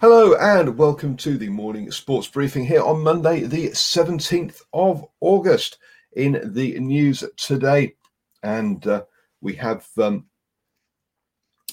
Hello 0.00 0.34
and 0.36 0.78
welcome 0.78 1.14
to 1.18 1.36
the 1.36 1.50
morning 1.50 1.90
sports 1.90 2.26
briefing 2.26 2.64
here 2.64 2.80
on 2.80 3.02
Monday, 3.02 3.42
the 3.42 3.68
17th 3.68 4.62
of 4.72 5.04
August. 5.20 5.76
In 6.12 6.40
the 6.54 6.80
news 6.80 7.22
today, 7.36 7.96
and 8.42 8.86
uh, 8.86 9.02
we 9.42 9.52
have 9.56 9.86
um, 9.98 10.24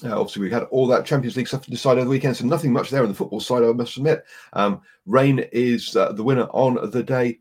uh, 0.04 0.20
obviously, 0.20 0.42
we 0.42 0.50
had 0.50 0.64
all 0.64 0.86
that 0.88 1.06
Champions 1.06 1.38
League 1.38 1.48
stuff 1.48 1.62
to 1.62 1.70
decide 1.70 1.92
over 1.92 2.04
the 2.04 2.10
weekend, 2.10 2.36
so 2.36 2.44
nothing 2.44 2.70
much 2.70 2.90
there 2.90 3.02
on 3.02 3.08
the 3.08 3.14
football 3.14 3.40
side, 3.40 3.62
I 3.62 3.72
must 3.72 3.96
admit. 3.96 4.22
Um, 4.52 4.82
Rain 5.06 5.38
is 5.50 5.96
uh, 5.96 6.12
the 6.12 6.22
winner 6.22 6.48
on 6.52 6.90
the 6.90 7.02
day. 7.02 7.40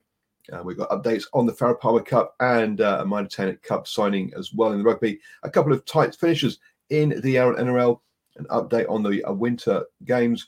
Uh, 0.53 0.63
we've 0.63 0.77
got 0.77 0.89
updates 0.89 1.25
on 1.33 1.45
the 1.45 1.51
Farah 1.51 1.77
Palmer 1.77 2.01
Cup 2.01 2.33
and 2.39 2.79
uh, 2.79 2.99
a 3.01 3.05
Mitre 3.05 3.27
10 3.27 3.57
Cup 3.61 3.89
signing 3.89 4.31
as 4.37 4.53
well 4.53 4.71
in 4.71 4.77
the 4.77 4.85
rugby. 4.85 5.19
A 5.43 5.49
couple 5.49 5.73
of 5.73 5.83
tight 5.83 6.15
finishes 6.15 6.59
in 6.91 7.09
the 7.09 7.35
NRL. 7.35 7.99
An 8.37 8.45
update 8.45 8.89
on 8.89 9.03
the 9.03 9.21
uh, 9.25 9.33
Winter 9.33 9.83
Games. 10.05 10.47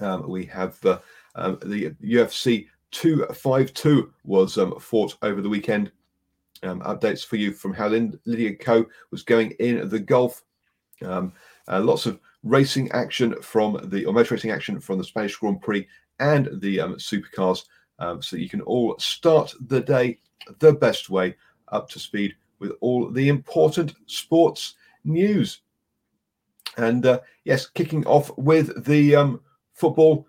Um, 0.00 0.28
we 0.28 0.44
have 0.46 0.84
uh, 0.84 0.98
um, 1.34 1.58
the 1.64 1.90
UFC 2.02 2.66
252 2.90 4.12
was 4.24 4.58
um, 4.58 4.78
fought 4.78 5.16
over 5.22 5.40
the 5.40 5.48
weekend. 5.48 5.90
Um, 6.64 6.80
updates 6.80 7.24
for 7.24 7.36
you 7.36 7.52
from 7.52 7.72
how 7.72 7.86
Lydia 7.86 8.56
Ko 8.56 8.86
was 9.12 9.22
going 9.22 9.52
in 9.60 9.88
the 9.88 10.00
golf. 10.00 10.42
Um, 11.04 11.32
uh, 11.68 11.80
lots 11.80 12.06
of 12.06 12.18
racing 12.42 12.90
action 12.90 13.40
from 13.42 13.78
the 13.90 14.04
or 14.04 14.12
motor 14.12 14.34
racing 14.34 14.50
action 14.50 14.80
from 14.80 14.98
the 14.98 15.04
Spanish 15.04 15.36
Grand 15.36 15.60
Prix 15.60 15.86
and 16.18 16.48
the 16.60 16.80
um, 16.80 16.94
supercars, 16.96 17.64
so 18.20 18.36
you 18.36 18.48
can 18.48 18.60
all 18.62 18.96
start 18.98 19.54
the 19.68 19.80
day 19.80 20.18
the 20.58 20.72
best 20.72 21.10
way, 21.10 21.36
up 21.68 21.88
to 21.90 21.98
speed 21.98 22.34
with 22.58 22.72
all 22.80 23.10
the 23.10 23.28
important 23.28 23.94
sports 24.06 24.74
news. 25.04 25.60
And 26.76 27.06
uh, 27.06 27.20
yes, 27.44 27.66
kicking 27.66 28.06
off 28.06 28.30
with 28.36 28.84
the 28.84 29.16
um, 29.16 29.40
football. 29.78 30.26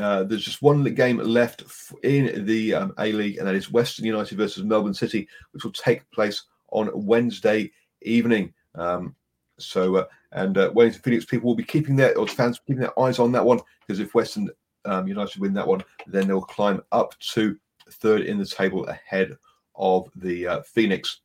Uh, 0.00 0.24
there's 0.24 0.44
just 0.44 0.62
one 0.62 0.82
game 0.94 1.18
left 1.18 1.64
in 2.02 2.44
the 2.44 2.74
um, 2.74 2.94
A 2.98 3.12
League, 3.12 3.38
and 3.38 3.46
that 3.46 3.54
is 3.54 3.72
Western 3.72 4.04
United 4.04 4.36
versus 4.36 4.62
Melbourne 4.62 4.94
City, 4.94 5.26
which 5.52 5.64
will 5.64 5.72
take 5.72 6.08
place 6.10 6.44
on 6.70 6.90
Wednesday 6.94 7.70
evening. 8.02 8.52
Um, 8.74 9.14
so, 9.58 9.96
uh, 9.96 10.04
and 10.32 10.58
uh, 10.58 10.70
Wellington 10.74 11.00
Phoenix 11.02 11.24
people 11.24 11.48
will 11.48 11.56
be 11.56 11.64
keeping 11.64 11.96
their, 11.96 12.16
or 12.18 12.26
fans 12.26 12.60
keeping 12.66 12.82
their 12.82 12.98
eyes 13.00 13.18
on 13.18 13.32
that 13.32 13.44
one 13.44 13.60
because 13.86 14.00
if 14.00 14.14
Western 14.14 14.50
um, 14.84 15.08
United 15.08 15.40
win 15.40 15.54
that 15.54 15.66
one, 15.66 15.82
then 16.06 16.26
they'll 16.26 16.40
climb 16.40 16.82
up 16.92 17.18
to 17.20 17.56
third 17.90 18.22
in 18.22 18.38
the 18.38 18.46
table 18.46 18.86
ahead 18.86 19.36
of 19.74 20.08
the 20.16 20.46
uh, 20.46 20.62
Phoenix. 20.62 21.20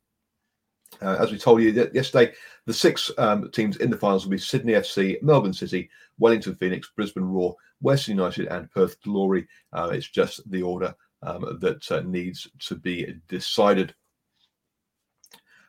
Uh, 1.00 1.16
as 1.18 1.32
we 1.32 1.38
told 1.38 1.62
you 1.62 1.70
yesterday, 1.92 2.32
the 2.66 2.74
six 2.74 3.10
um, 3.18 3.50
teams 3.50 3.76
in 3.78 3.90
the 3.90 3.96
finals 3.96 4.24
will 4.24 4.30
be 4.30 4.38
Sydney 4.38 4.74
FC, 4.74 5.20
Melbourne 5.22 5.52
City, 5.52 5.90
Wellington 6.18 6.54
Phoenix, 6.56 6.90
Brisbane 6.94 7.24
Roar, 7.24 7.56
Western 7.80 8.16
United, 8.16 8.46
and 8.48 8.70
Perth 8.70 9.00
Glory. 9.02 9.46
Uh, 9.72 9.90
it's 9.92 10.08
just 10.08 10.48
the 10.50 10.62
order 10.62 10.94
um, 11.22 11.58
that 11.60 11.90
uh, 11.90 12.00
needs 12.00 12.48
to 12.60 12.76
be 12.76 13.14
decided. 13.28 13.94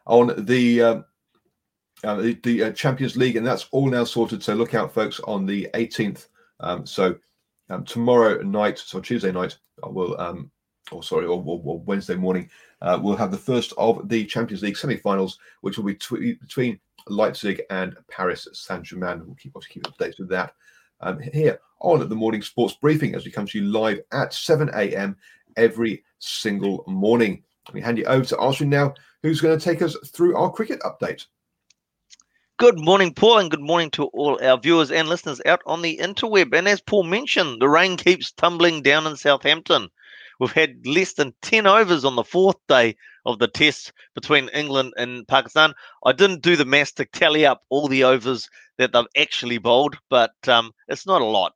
On 0.05 0.45
the 0.45 0.81
um, 0.81 1.05
uh, 2.03 2.33
the, 2.43 2.63
uh, 2.63 2.71
Champions 2.71 3.15
League, 3.15 3.37
and 3.37 3.47
that's 3.47 3.67
all 3.71 3.89
now 3.89 4.03
sorted. 4.03 4.43
So 4.43 4.53
look 4.53 4.73
out, 4.73 4.93
folks, 4.93 5.21
on 5.21 5.45
the 5.45 5.69
18th. 5.73 6.27
Um, 6.59 6.85
so 6.85 7.15
um, 7.69 7.85
tomorrow 7.85 8.41
night, 8.41 8.77
so 8.77 8.99
Tuesday 8.99 9.31
night, 9.31 9.57
I 9.83 9.87
will, 9.87 10.19
um, 10.19 10.51
or 10.91 11.01
sorry, 11.01 11.25
or, 11.25 11.41
or, 11.45 11.61
or 11.63 11.79
Wednesday 11.79 12.15
morning, 12.15 12.49
uh, 12.83 12.99
we'll 13.01 13.15
have 13.15 13.31
the 13.31 13.37
first 13.37 13.73
of 13.77 14.07
the 14.09 14.25
Champions 14.25 14.61
League 14.61 14.77
semi-finals, 14.77 15.39
which 15.61 15.77
will 15.77 15.85
be 15.85 15.95
tw- 15.95 16.39
between 16.39 16.79
Leipzig 17.07 17.61
and 17.69 17.95
Paris 18.09 18.47
Saint-Germain. 18.53 19.23
We'll 19.25 19.35
keep 19.35 19.53
keep 19.69 19.83
updates 19.83 20.19
with 20.19 20.29
that 20.29 20.53
um, 20.99 21.19
here 21.19 21.59
on 21.79 22.07
the 22.07 22.15
morning 22.15 22.41
sports 22.41 22.75
briefing 22.75 23.15
as 23.15 23.25
we 23.25 23.31
come 23.31 23.45
to 23.45 23.57
you 23.57 23.65
live 23.65 24.01
at 24.11 24.33
7 24.33 24.69
a.m. 24.75 25.15
every 25.57 26.03
single 26.19 26.83
morning. 26.87 27.43
Let 27.67 27.75
me 27.75 27.81
hand 27.81 27.97
you 27.97 28.05
over 28.05 28.25
to 28.25 28.35
Ashwin 28.35 28.67
now, 28.67 28.93
who's 29.21 29.41
going 29.41 29.57
to 29.57 29.63
take 29.63 29.81
us 29.81 29.95
through 30.07 30.35
our 30.35 30.51
cricket 30.51 30.79
update. 30.81 31.25
Good 32.57 32.79
morning, 32.79 33.13
Paul, 33.13 33.39
and 33.39 33.51
good 33.51 33.61
morning 33.61 33.89
to 33.91 34.05
all 34.07 34.39
our 34.43 34.59
viewers 34.59 34.91
and 34.91 35.07
listeners 35.07 35.41
out 35.45 35.61
on 35.65 35.81
the 35.81 35.97
interweb. 35.97 36.53
And 36.53 36.67
as 36.67 36.81
Paul 36.81 37.03
mentioned, 37.03 37.61
the 37.61 37.67
rain 37.67 37.97
keeps 37.97 38.31
tumbling 38.31 38.81
down 38.81 39.07
in 39.07 39.15
Southampton. 39.15 39.89
We've 40.39 40.51
had 40.51 40.85
less 40.85 41.13
than 41.13 41.33
10 41.41 41.67
overs 41.67 42.05
on 42.05 42.15
the 42.15 42.23
fourth 42.23 42.57
day 42.67 42.95
of 43.25 43.39
the 43.39 43.47
test 43.47 43.93
between 44.15 44.49
England 44.49 44.93
and 44.97 45.27
Pakistan. 45.27 45.73
I 46.05 46.11
didn't 46.11 46.41
do 46.41 46.55
the 46.55 46.65
maths 46.65 46.91
to 46.93 47.05
tally 47.05 47.45
up 47.45 47.61
all 47.69 47.87
the 47.87 48.03
overs 48.03 48.49
that 48.77 48.91
they've 48.91 49.05
actually 49.17 49.57
bowled, 49.57 49.97
but 50.09 50.33
um, 50.47 50.71
it's 50.87 51.05
not 51.05 51.21
a 51.21 51.25
lot 51.25 51.53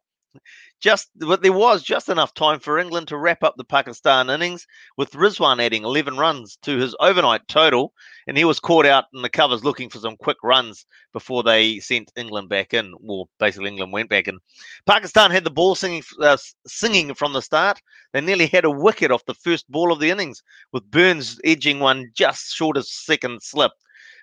just 0.79 1.09
but 1.15 1.41
there 1.41 1.53
was 1.53 1.81
just 1.81 2.09
enough 2.09 2.33
time 2.33 2.59
for 2.59 2.77
England 2.77 3.07
to 3.07 3.17
wrap 3.17 3.43
up 3.43 3.55
the 3.57 3.63
Pakistan 3.63 4.29
innings 4.29 4.67
with 4.95 5.11
Rizwan 5.11 5.59
adding 5.59 5.83
11 5.83 6.17
runs 6.17 6.57
to 6.63 6.77
his 6.77 6.95
overnight 6.99 7.47
total 7.47 7.93
and 8.27 8.37
he 8.37 8.45
was 8.45 8.59
caught 8.59 8.85
out 8.85 9.05
in 9.13 9.21
the 9.21 9.29
covers 9.29 9.63
looking 9.63 9.89
for 9.89 9.99
some 9.99 10.15
quick 10.17 10.37
runs 10.43 10.85
before 11.13 11.41
they 11.41 11.79
sent 11.79 12.11
England 12.15 12.49
back 12.49 12.73
in. 12.73 12.93
Well 12.99 13.29
basically 13.39 13.69
England 13.69 13.91
went 13.91 14.09
back 14.09 14.27
in. 14.27 14.39
Pakistan 14.85 15.31
had 15.31 15.43
the 15.43 15.51
ball 15.51 15.75
singing 15.75 16.03
uh, 16.21 16.37
singing 16.67 17.13
from 17.13 17.33
the 17.33 17.41
start. 17.41 17.81
They 18.13 18.21
nearly 18.21 18.47
had 18.47 18.65
a 18.65 18.71
wicket 18.71 19.11
off 19.11 19.25
the 19.25 19.33
first 19.33 19.69
ball 19.71 19.91
of 19.91 19.99
the 19.99 20.11
innings 20.11 20.43
with 20.73 20.91
Burns 20.91 21.39
edging 21.43 21.79
one 21.79 22.11
just 22.13 22.53
short 22.53 22.77
of 22.77 22.85
second 22.85 23.41
slip. 23.41 23.71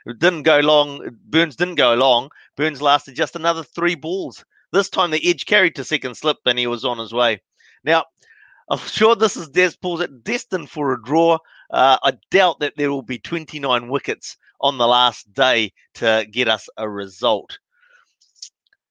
It 0.06 0.18
didn't 0.18 0.42
go 0.42 0.60
long 0.60 1.00
Burns 1.24 1.56
didn't 1.56 1.76
go 1.76 1.94
long. 1.94 2.30
Burns 2.56 2.80
lasted 2.80 3.16
just 3.16 3.34
another 3.34 3.64
3 3.64 3.96
balls 3.96 4.44
this 4.74 4.90
time 4.90 5.10
the 5.10 5.28
edge 5.28 5.46
carried 5.46 5.74
to 5.76 5.84
second 5.84 6.16
slip 6.16 6.38
and 6.46 6.58
he 6.58 6.66
was 6.66 6.84
on 6.84 6.98
his 6.98 7.12
way. 7.12 7.40
Now, 7.84 8.04
I'm 8.68 8.78
sure 8.86 9.14
this 9.16 9.36
is 9.36 9.48
Des 9.48 9.72
Paul's 9.80 10.06
destined 10.22 10.70
for 10.70 10.92
a 10.92 11.02
draw. 11.02 11.38
Uh, 11.70 11.98
I 12.02 12.12
doubt 12.30 12.60
that 12.60 12.74
there 12.76 12.90
will 12.90 13.02
be 13.02 13.18
29 13.18 13.88
wickets 13.88 14.36
on 14.60 14.78
the 14.78 14.86
last 14.86 15.32
day 15.32 15.72
to 15.94 16.26
get 16.30 16.48
us 16.48 16.68
a 16.76 16.88
result. 16.88 17.58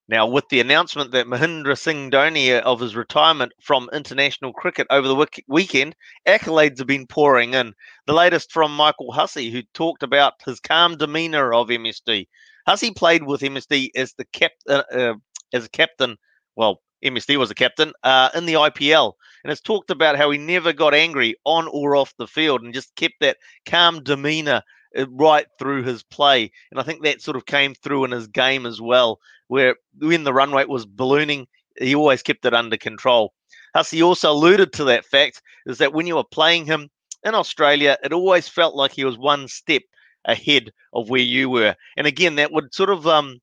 Now, 0.10 0.28
with 0.28 0.50
the 0.50 0.60
announcement 0.60 1.12
that 1.12 1.28
Mahendra 1.28 1.78
Singh 1.78 2.12
Dhoni 2.12 2.58
uh, 2.58 2.62
of 2.62 2.82
his 2.82 2.96
retirement 2.96 3.54
from 3.62 3.90
international 3.94 4.52
cricket 4.52 4.86
over 4.90 5.08
the 5.08 5.28
weekend, 5.48 5.96
accolades 6.28 6.78
have 6.80 6.88
been 6.88 7.08
pouring 7.08 7.54
in. 7.54 7.74
The 8.06 8.14
latest 8.14 8.52
from 8.52 8.76
Michael 8.76 9.14
Hussey, 9.14 9.50
who 9.50 9.64
talked 9.74 10.04
about 10.04 10.34
his 10.46 10.60
calm 10.60 10.98
demeanour 10.98 11.54
of 11.54 11.70
MSD. 11.70 12.28
Hussey 12.68 12.92
played 12.92 13.24
with 13.24 13.42
MSD 13.42 13.92
as 13.96 14.14
the 14.14 14.26
cap, 14.26 14.52
uh, 14.68 14.84
uh, 14.92 15.14
as 15.54 15.66
a 15.66 15.70
captain. 15.70 16.18
Well, 16.56 16.82
MSD 17.04 17.38
was 17.38 17.52
a 17.52 17.56
captain 17.56 17.94
uh, 18.04 18.30
in 18.34 18.46
the 18.46 18.54
IPL, 18.54 19.14
and 19.44 19.50
has 19.50 19.62
talked 19.62 19.92
about 19.92 20.18
how 20.18 20.32
he 20.32 20.38
never 20.38 20.74
got 20.74 20.94
angry 20.94 21.36
on 21.46 21.68
or 21.68 21.96
off 21.96 22.14
the 22.18 22.28
field 22.28 22.62
and 22.62 22.74
just 22.74 22.96
kept 22.96 23.16
that 23.20 23.38
calm 23.66 24.04
demeanor 24.04 24.62
uh, 24.98 25.08
right 25.10 25.48
through 25.60 25.84
his 25.84 26.04
play. 26.04 26.52
And 26.72 26.80
I 26.80 26.84
think 26.84 27.04
that 27.04 27.22
sort 27.22 27.38
of 27.38 27.46
came 27.46 27.76
through 27.76 28.06
in 28.06 28.12
his 28.12 28.28
game 28.28 28.66
as 28.66 28.80
well, 28.82 29.20
where 29.48 29.76
when 30.00 30.24
the 30.24 30.34
run 30.34 30.52
rate 30.54 30.70
was 30.70 30.86
ballooning, 30.86 31.48
he 31.78 31.96
always 31.96 32.24
kept 32.24 32.46
it 32.46 32.54
under 32.54 32.78
control. 32.78 33.34
Hussey 33.76 34.02
also 34.02 34.32
alluded 34.32 34.72
to 34.74 34.84
that 34.86 35.06
fact 35.06 35.42
is 35.66 35.80
that 35.80 35.94
when 35.94 36.08
you 36.08 36.16
were 36.16 36.24
playing 36.24 36.66
him 36.66 36.90
in 37.24 37.36
Australia, 37.36 37.98
it 38.04 38.14
always 38.14 38.48
felt 38.48 38.76
like 38.76 38.92
he 38.92 39.04
was 39.04 39.18
one 39.18 39.48
step 39.48 39.82
ahead 40.26 40.72
of 40.94 41.10
where 41.10 41.22
you 41.22 41.50
were. 41.50 41.76
And 41.98 42.08
again, 42.08 42.36
that 42.36 42.52
would 42.52 42.74
sort 42.74 42.90
of 42.90 43.08
um, 43.08 43.42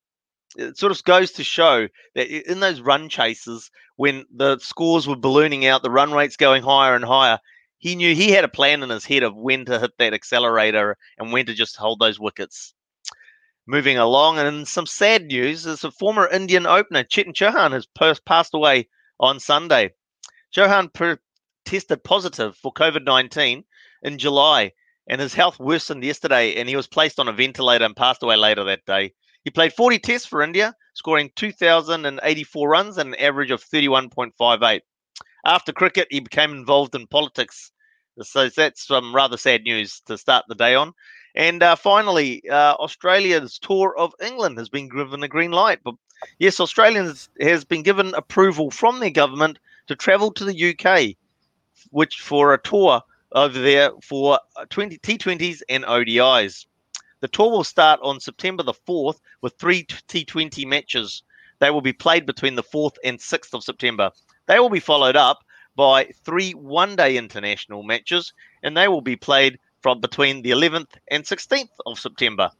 it 0.56 0.78
sort 0.78 0.92
of 0.92 1.02
goes 1.04 1.32
to 1.32 1.44
show 1.44 1.88
that 2.14 2.50
in 2.50 2.60
those 2.60 2.80
run 2.80 3.08
chases, 3.08 3.70
when 3.96 4.24
the 4.34 4.58
scores 4.58 5.06
were 5.06 5.16
ballooning 5.16 5.66
out, 5.66 5.82
the 5.82 5.90
run 5.90 6.12
rates 6.12 6.36
going 6.36 6.62
higher 6.62 6.94
and 6.94 7.04
higher, 7.04 7.38
he 7.78 7.94
knew 7.94 8.14
he 8.14 8.30
had 8.30 8.44
a 8.44 8.48
plan 8.48 8.82
in 8.82 8.90
his 8.90 9.04
head 9.04 9.22
of 9.22 9.36
when 9.36 9.64
to 9.64 9.78
hit 9.78 9.92
that 9.98 10.14
accelerator 10.14 10.96
and 11.18 11.32
when 11.32 11.46
to 11.46 11.54
just 11.54 11.76
hold 11.76 11.98
those 11.98 12.20
wickets. 12.20 12.74
Moving 13.66 13.98
along, 13.98 14.38
and 14.38 14.66
some 14.66 14.86
sad 14.86 15.26
news 15.26 15.64
is 15.64 15.84
a 15.84 15.90
former 15.90 16.26
Indian 16.28 16.66
opener, 16.66 17.04
Chetan 17.04 17.32
Chauhan, 17.32 17.72
has 17.72 17.86
passed 18.26 18.54
away 18.54 18.88
on 19.18 19.38
Sunday. 19.38 19.92
Chauhan 20.54 20.92
per- 20.92 21.20
tested 21.64 22.02
positive 22.02 22.56
for 22.56 22.72
COVID 22.72 23.04
19 23.04 23.64
in 24.02 24.18
July, 24.18 24.72
and 25.06 25.20
his 25.20 25.34
health 25.34 25.58
worsened 25.60 26.02
yesterday, 26.02 26.56
and 26.56 26.68
he 26.68 26.76
was 26.76 26.86
placed 26.86 27.20
on 27.20 27.28
a 27.28 27.32
ventilator 27.32 27.84
and 27.84 27.96
passed 27.96 28.22
away 28.22 28.36
later 28.36 28.64
that 28.64 28.84
day. 28.86 29.12
He 29.44 29.50
played 29.50 29.72
40 29.72 29.98
tests 29.98 30.26
for 30.26 30.42
India, 30.42 30.74
scoring 30.94 31.30
2,084 31.36 32.68
runs 32.68 32.98
and 32.98 33.14
an 33.14 33.20
average 33.20 33.50
of 33.50 33.64
31.58. 33.64 34.80
After 35.44 35.72
cricket, 35.72 36.08
he 36.10 36.20
became 36.20 36.52
involved 36.52 36.94
in 36.94 37.06
politics. 37.06 37.72
So 38.20 38.48
that's 38.50 38.86
some 38.86 39.14
rather 39.14 39.38
sad 39.38 39.62
news 39.62 40.00
to 40.06 40.18
start 40.18 40.44
the 40.48 40.54
day 40.54 40.74
on. 40.74 40.92
And 41.34 41.62
uh, 41.62 41.76
finally, 41.76 42.48
uh, 42.50 42.74
Australia's 42.74 43.58
tour 43.58 43.96
of 43.96 44.14
England 44.22 44.58
has 44.58 44.68
been 44.68 44.88
given 44.88 45.22
a 45.22 45.28
green 45.28 45.52
light. 45.52 45.78
But 45.82 45.94
yes, 46.38 46.60
Australians 46.60 47.28
has 47.40 47.64
been 47.64 47.82
given 47.82 48.14
approval 48.14 48.70
from 48.70 49.00
their 49.00 49.10
government 49.10 49.58
to 49.86 49.96
travel 49.96 50.32
to 50.32 50.44
the 50.44 50.74
UK, 50.74 51.16
which 51.90 52.20
for 52.20 52.52
a 52.52 52.60
tour 52.60 53.00
over 53.32 53.58
there 53.58 53.90
for 54.02 54.38
20 54.68 54.98
T20s 54.98 55.62
and 55.68 55.84
ODIs. 55.84 56.66
The 57.20 57.28
tour 57.28 57.50
will 57.50 57.64
start 57.64 58.00
on 58.02 58.20
September 58.20 58.62
the 58.62 58.74
4th 58.74 59.20
with 59.42 59.54
three 59.58 59.84
T20 59.84 60.66
matches. 60.66 61.22
They 61.58 61.70
will 61.70 61.82
be 61.82 61.92
played 61.92 62.24
between 62.26 62.54
the 62.54 62.62
4th 62.62 62.96
and 63.04 63.18
6th 63.18 63.52
of 63.52 63.62
September. 63.62 64.10
They 64.46 64.58
will 64.58 64.70
be 64.70 64.80
followed 64.80 65.16
up 65.16 65.44
by 65.76 66.12
three 66.24 66.52
one 66.52 66.96
day 66.96 67.16
international 67.16 67.82
matches, 67.82 68.32
and 68.62 68.76
they 68.76 68.88
will 68.88 69.02
be 69.02 69.16
played 69.16 69.58
from 69.80 70.00
between 70.00 70.42
the 70.42 70.50
11th 70.50 70.94
and 71.08 71.24
16th 71.24 71.68
of 71.86 71.98
September. 71.98 72.50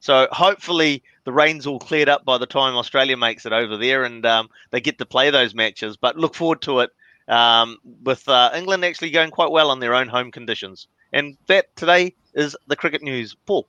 So 0.00 0.28
hopefully 0.30 1.02
the 1.24 1.32
rain's 1.32 1.66
all 1.66 1.78
cleared 1.78 2.08
up 2.08 2.24
by 2.24 2.38
the 2.38 2.46
time 2.46 2.76
Australia 2.76 3.16
makes 3.16 3.46
it 3.46 3.52
over 3.52 3.76
there 3.76 4.04
and 4.04 4.24
um, 4.24 4.48
they 4.70 4.80
get 4.80 4.98
to 4.98 5.06
play 5.06 5.30
those 5.30 5.54
matches. 5.54 5.96
But 5.96 6.16
look 6.16 6.34
forward 6.34 6.62
to 6.62 6.80
it 6.80 6.90
um, 7.26 7.78
with 8.04 8.28
uh, 8.28 8.50
England 8.54 8.84
actually 8.84 9.10
going 9.10 9.30
quite 9.30 9.50
well 9.50 9.70
on 9.70 9.80
their 9.80 9.94
own 9.94 10.08
home 10.08 10.30
conditions. 10.30 10.88
And 11.12 11.36
that 11.46 11.74
today 11.76 12.14
is 12.34 12.56
the 12.66 12.76
cricket 12.76 13.02
news. 13.02 13.34
Paul. 13.46 13.68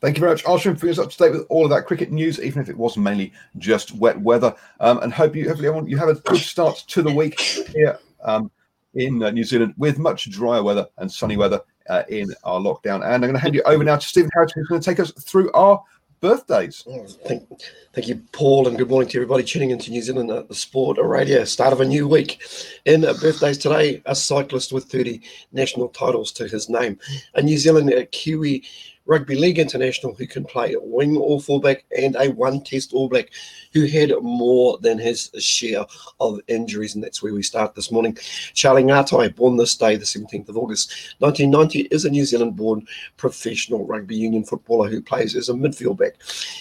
Thank 0.00 0.16
you 0.16 0.20
very 0.20 0.32
much, 0.32 0.44
Ashwin, 0.44 0.78
for 0.78 0.88
us 0.88 0.98
up 0.98 1.10
to 1.10 1.16
date 1.16 1.32
with 1.32 1.46
all 1.48 1.64
of 1.64 1.70
that 1.70 1.86
cricket 1.86 2.12
news, 2.12 2.40
even 2.40 2.60
if 2.60 2.68
it 2.68 2.76
was 2.76 2.96
mainly 2.96 3.32
just 3.58 3.94
wet 3.94 4.20
weather. 4.20 4.54
Um, 4.80 4.98
and 4.98 5.12
hope 5.12 5.34
you, 5.34 5.48
hopefully, 5.48 5.90
you 5.90 5.96
have 5.96 6.08
a 6.08 6.14
good 6.14 6.38
start 6.38 6.84
to 6.88 7.02
the 7.02 7.12
week 7.12 7.40
here 7.40 7.98
um, 8.22 8.50
in 8.94 9.22
uh, 9.22 9.30
New 9.30 9.44
Zealand 9.44 9.74
with 9.78 9.98
much 9.98 10.30
drier 10.30 10.62
weather 10.62 10.86
and 10.98 11.10
sunny 11.10 11.36
weather 11.36 11.60
uh, 11.88 12.02
in 12.08 12.28
our 12.44 12.60
lockdown. 12.60 12.96
And 12.96 13.14
I'm 13.14 13.20
going 13.20 13.34
to 13.34 13.38
hand 13.38 13.54
you 13.54 13.62
over 13.62 13.84
now 13.84 13.96
to 13.96 14.06
Stephen 14.06 14.30
Harris, 14.34 14.52
who's 14.52 14.68
going 14.68 14.80
to 14.80 14.84
take 14.84 15.00
us 15.00 15.12
through 15.12 15.50
our 15.52 15.82
birthdays. 16.20 16.84
Thank, 17.26 17.48
thank 17.92 18.08
you, 18.08 18.22
Paul, 18.32 18.68
and 18.68 18.76
good 18.76 18.88
morning 18.88 19.08
to 19.10 19.18
everybody 19.18 19.44
tuning 19.44 19.70
into 19.70 19.90
New 19.90 20.02
Zealand 20.02 20.30
at 20.30 20.48
the 20.48 20.54
Sport 20.54 20.98
Radio. 21.00 21.44
Start 21.44 21.72
of 21.72 21.80
a 21.80 21.84
new 21.84 22.08
week. 22.08 22.42
In 22.84 23.04
uh, 23.04 23.14
birthdays 23.14 23.58
today, 23.58 24.02
a 24.06 24.14
cyclist 24.14 24.72
with 24.72 24.84
30 24.84 25.20
national 25.52 25.88
titles 25.88 26.32
to 26.32 26.48
his 26.48 26.68
name, 26.68 26.98
a 27.34 27.42
New 27.42 27.58
Zealand 27.58 27.92
uh, 27.92 28.04
Kiwi 28.12 28.64
Rugby 29.06 29.36
League 29.36 29.58
international 29.58 30.14
who 30.14 30.26
can 30.26 30.44
play 30.44 30.74
wing 30.80 31.16
or 31.16 31.40
fullback, 31.40 31.84
and 31.96 32.16
a 32.16 32.28
one 32.30 32.60
test 32.62 32.92
All 32.92 33.08
Black 33.08 33.30
who 33.72 33.86
had 33.86 34.12
more 34.20 34.78
than 34.78 34.98
his 34.98 35.30
share 35.38 35.84
of 36.20 36.40
injuries. 36.48 36.94
And 36.94 37.04
that's 37.04 37.22
where 37.22 37.32
we 37.32 37.42
start 37.42 37.74
this 37.74 37.92
morning. 37.92 38.18
Charlie 38.54 38.82
Ngatai, 38.82 39.36
born 39.36 39.56
this 39.56 39.76
day, 39.76 39.96
the 39.96 40.04
17th 40.04 40.48
of 40.48 40.56
August 40.56 41.14
1990, 41.18 41.88
is 41.94 42.04
a 42.04 42.10
New 42.10 42.24
Zealand 42.24 42.56
born 42.56 42.86
professional 43.16 43.86
rugby 43.86 44.16
union 44.16 44.44
footballer 44.44 44.88
who 44.88 45.00
plays 45.00 45.36
as 45.36 45.48
a 45.48 45.54
midfield 45.54 45.98
back. 45.98 46.14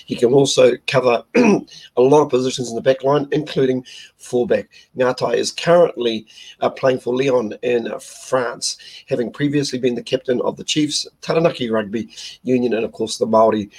He 0.06 0.16
can 0.16 0.34
also 0.34 0.74
cover 0.88 1.24
a 1.36 2.02
lot 2.02 2.22
of 2.22 2.30
positions 2.30 2.70
in 2.70 2.76
the 2.76 2.82
back 2.82 3.04
line, 3.04 3.28
including 3.32 3.86
fullback. 4.26 4.70
Ngatai 4.98 5.36
is 5.36 5.52
currently 5.52 6.26
uh, 6.62 6.70
playing 6.70 7.00
for 7.00 7.16
Lyon 7.16 7.54
in 7.62 7.92
France, 8.00 8.78
having 9.08 9.32
previously 9.32 9.80
been 9.80 9.96
the 9.96 10.04
captain 10.04 10.42
of 10.42 10.58
the 10.58 10.64
Chiefs, 10.64 11.08
Taranaki 11.22 11.70
Rugby 11.70 12.10
Union, 12.44 12.74
and 12.74 12.84
of 12.84 12.92
course 12.92 13.18
the 13.18 13.26
Maori 13.26 13.70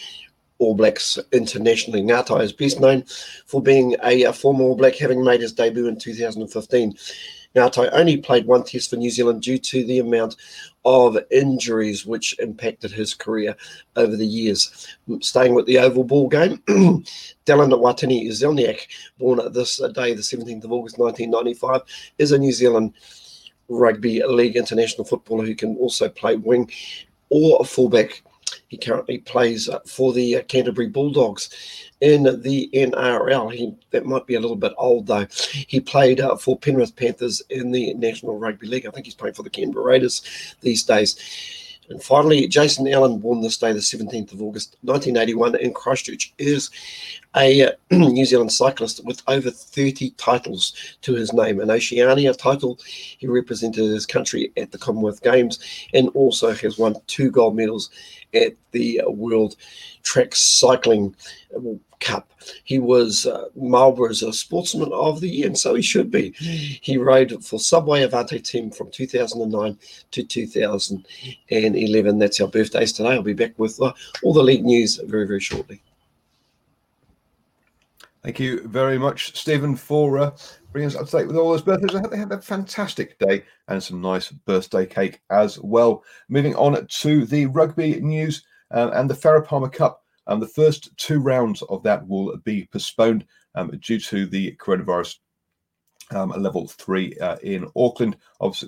All 0.59 0.75
Blacks 0.75 1.19
internationally. 1.33 2.03
Ngatai 2.03 2.43
is 2.43 2.53
best 2.53 2.81
known 2.81 3.05
for 3.47 3.61
being 3.61 3.97
a, 4.05 4.23
a 4.23 4.33
former 4.33 4.65
All 4.65 4.77
Black, 4.77 4.97
having 4.97 5.25
made 5.25 5.41
his 5.41 5.53
debut 5.53 5.89
in 5.89 5.99
2015. 5.99 6.97
Ngatai 7.57 7.89
only 7.93 8.19
played 8.19 8.47
one 8.47 8.65
test 8.65 8.91
for 8.91 8.97
New 8.97 9.11
Zealand 9.11 9.43
due 9.43 9.59
to 9.59 9.85
the 9.85 9.99
amount 9.99 10.37
of 10.87 11.19
injuries 11.33 12.07
which 12.07 12.39
impacted 12.39 12.93
his 12.93 13.13
career 13.13 13.57
over 13.97 14.17
the 14.17 14.25
years. 14.25 14.87
Staying 15.21 15.53
with 15.53 15.67
the 15.67 15.79
oval 15.79 16.05
ball 16.05 16.29
game, 16.29 16.59
Dallin 17.45 17.73
Watene 17.73 18.29
Zelezniak, 18.29 18.87
born 19.19 19.41
this 19.53 19.79
day, 19.79 20.15
the 20.15 20.23
17th 20.23 20.65
of 20.65 20.73
August 20.73 20.99
1995, 20.99 21.83
is 22.19 22.31
a 22.31 22.39
New 22.39 22.53
Zealand 22.53 22.95
rugby 23.69 24.23
league 24.23 24.57
international 24.57 25.05
footballer 25.05 25.45
who 25.45 25.57
can 25.57 25.77
also 25.77 26.09
play 26.09 26.37
wing 26.37 26.71
or 27.31 27.65
fullback 27.65 28.23
he 28.69 28.77
currently 28.77 29.19
plays 29.19 29.69
for 29.87 30.13
the 30.13 30.37
uh, 30.37 30.43
Canterbury 30.43 30.89
Bulldogs 30.89 31.51
in 32.01 32.25
the 32.43 32.69
NRL. 32.73 33.53
He, 33.53 33.75
that 33.91 34.07
might 34.07 34.27
be 34.27 34.35
a 34.35 34.41
little 34.41 34.57
bit 34.57 34.73
old 34.77 35.07
though. 35.07 35.27
He 35.53 35.81
played 35.81 36.21
uh, 36.21 36.37
for 36.37 36.59
Penrith 36.59 36.97
Panthers 36.97 37.43
in 37.51 37.71
the 37.71 37.95
National 37.95 38.39
Rugby 38.39 38.67
League. 38.67 38.87
I 38.87 38.91
think 38.91 39.07
he's 39.07 39.15
playing 39.15 39.35
for 39.35 39.43
the 39.43 39.51
Canberra 39.51 39.85
Raiders 39.85 40.23
these 40.61 40.83
days. 40.83 41.66
And 41.89 42.03
finally, 42.03 42.49
Jason 42.49 42.89
Allen, 42.89 43.19
born 43.19 43.41
this 43.41 43.59
day, 43.59 43.73
the 43.73 43.79
17th 43.79 44.33
of 44.33 44.43
August 44.43 44.77
1981 44.83 45.57
in 45.57 45.73
Christchurch, 45.73 46.33
is 46.39 46.71
a 47.37 47.69
uh, 47.69 47.73
New 47.91 48.25
Zealand 48.25 48.53
cyclist 48.53 49.05
with 49.05 49.23
over 49.29 49.51
30 49.51 50.11
titles 50.11 50.75
to 51.03 51.15
his 51.15 51.33
name. 51.33 51.61
An 51.61 51.71
Oceania 51.71 52.35
title, 52.35 52.79
he 52.85 53.27
represented 53.27 53.85
his 53.85 54.07
country 54.07 54.53
at 54.57 54.73
the 54.73 54.79
Commonwealth 54.79 55.23
Games 55.23 55.59
and 55.95 56.09
also 56.11 56.53
has 56.53 56.79
won 56.79 56.97
two 57.07 57.31
gold 57.31 57.57
medals 57.57 57.91
at 58.35 58.55
the 58.73 59.01
World 59.07 59.57
Track 60.03 60.35
Cycling 60.35 61.15
Cup. 62.01 62.33
He 62.65 62.79
was 62.79 63.27
uh, 63.27 63.49
Marlborough's 63.57 64.23
a 64.23 64.33
sportsman 64.33 64.93
of 64.93 65.21
the 65.21 65.29
year, 65.29 65.47
and 65.47 65.59
so 65.59 65.75
he 65.75 65.83
should 65.83 66.11
be. 66.11 66.33
He 66.39 66.97
rode 66.97 67.45
for 67.45 67.59
Subway 67.59 68.03
Avanti 68.03 68.41
team 68.41 68.71
from 68.71 68.91
2009 68.91 69.79
to 70.13 70.23
2011. 70.23 72.19
That's 72.19 72.41
our 72.41 72.49
birthdays 72.49 72.93
today. 72.93 73.11
I'll 73.11 73.23
be 73.23 73.33
back 73.33 73.59
with 73.59 73.81
uh, 73.81 73.93
all 74.23 74.33
the 74.33 74.43
league 74.43 74.65
news 74.65 74.97
very, 74.97 75.27
very 75.27 75.41
shortly. 75.41 75.83
Thank 78.23 78.41
you 78.41 78.67
very 78.67 78.99
much, 78.99 79.37
Stephen, 79.39 79.77
for 79.77 80.19
uh, 80.19 80.37
bringing 80.73 80.89
us 80.89 80.97
up 80.97 81.07
to 81.07 81.19
date 81.19 81.29
with 81.29 81.37
all 81.37 81.53
those 81.53 81.63
birthdays. 81.63 81.95
I 81.95 82.01
hope 82.01 82.11
they 82.11 82.17
had 82.17 82.33
a 82.33 82.43
fantastic 82.43 83.19
day 83.21 83.45
and 83.69 83.81
some 83.81 84.01
nice 84.01 84.33
birthday 84.33 84.85
cake 84.85 85.21
as 85.31 85.61
well. 85.61 86.03
Moving 86.29 86.57
on 86.57 86.85
to 86.85 87.25
the 87.25 87.47
rugby 87.47 88.01
news 88.01 88.43
uh, 88.73 88.91
and 88.95 89.09
the 89.09 89.15
Farah 89.15 89.47
Palmer 89.47 89.69
Cup. 89.69 90.03
Um, 90.27 90.41
the 90.41 90.49
first 90.49 90.97
two 90.97 91.21
rounds 91.21 91.63
of 91.63 91.83
that 91.85 92.07
will 92.07 92.37
be 92.39 92.69
postponed 92.73 93.25
um, 93.55 93.71
due 93.81 94.01
to 94.01 94.27
the 94.27 94.57
coronavirus 94.57 95.17
um, 96.13 96.31
level 96.31 96.69
three 96.69 97.17
uh, 97.19 97.37
in 97.43 97.67
Auckland, 97.77 98.17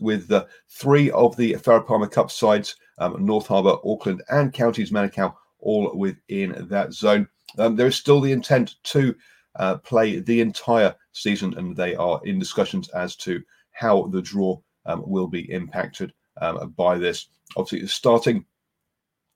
with 0.01 0.31
uh, 0.33 0.45
three 0.69 1.11
of 1.11 1.37
the 1.37 1.55
Farah 1.55 1.87
Palmer 1.87 2.09
Cup 2.09 2.31
sides, 2.31 2.77
um, 2.99 3.25
North 3.25 3.47
Harbour, 3.47 3.77
Auckland, 3.85 4.23
and 4.31 4.53
Counties 4.53 4.91
Manukau, 4.91 5.35
all 5.61 5.97
within 5.97 6.67
that 6.69 6.93
zone. 6.93 7.29
Um, 7.59 7.77
there 7.77 7.87
is 7.87 7.97
still 7.97 8.21
the 8.21 8.33
intent 8.33 8.77
to 8.85 9.15
uh, 9.57 9.77
play 9.79 10.21
the 10.21 10.41
entire 10.41 10.95
season, 11.13 11.57
and 11.57 11.77
they 11.77 11.95
are 11.95 12.21
in 12.25 12.39
discussions 12.39 12.89
as 12.91 13.17
to 13.17 13.43
how 13.73 14.09
the 14.09 14.23
draw 14.23 14.59
um, 14.87 15.03
will 15.07 15.29
be 15.29 15.51
impacted 15.53 16.13
um, 16.41 16.75
by 16.77 16.99
this. 16.99 17.27
Obviously, 17.57 17.87
starting 17.89 18.45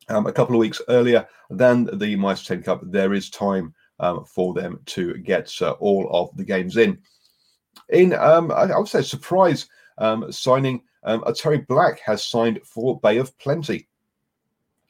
um, 0.09 0.27
a 0.27 0.33
couple 0.33 0.55
of 0.55 0.61
weeks 0.61 0.81
earlier 0.89 1.27
than 1.51 1.89
the 1.99 2.17
Mitre 2.17 2.57
10 2.57 2.63
Cup, 2.63 2.81
there 2.85 3.13
is 3.13 3.31
time 3.31 3.75
um, 4.01 4.25
for 4.25 4.55
them 4.55 4.81
to 4.87 5.17
get 5.19 5.53
uh, 5.63 5.73
all 5.73 6.09
of 6.11 6.37
the 6.37 6.45
games 6.45 6.77
in. 6.77 6.99
in 7.91 8.15
um, 8.15 8.51
I, 8.51 8.65
I 8.65 8.79
would 8.79 8.89
say 8.89 9.03
surprise 9.03 9.69
um, 9.99 10.31
signing, 10.33 10.83
um, 11.05 11.25
Terry 11.37 11.59
Black 11.59 12.01
has 12.01 12.25
signed 12.25 12.61
for 12.65 12.99
Bay 13.01 13.19
of 13.19 13.37
Plenty 13.39 13.89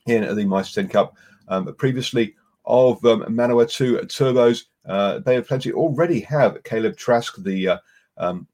in 0.07 0.35
the 0.35 0.45
Mitre 0.45 0.83
10 0.83 0.89
Cup. 0.89 1.17
Um, 1.49 1.75
previously 1.75 2.35
of 2.65 3.05
um, 3.05 3.23
Manawatu 3.25 4.01
Turbos, 4.05 4.65
uh, 4.87 5.19
Bay 5.21 5.37
of 5.37 5.47
Plenty 5.47 5.73
already 5.73 6.21
have 6.21 6.63
Kaleb 6.63 6.97
Trask, 6.97 7.43
the 7.43 7.69
uh, 7.69 7.79
um, 8.17 8.47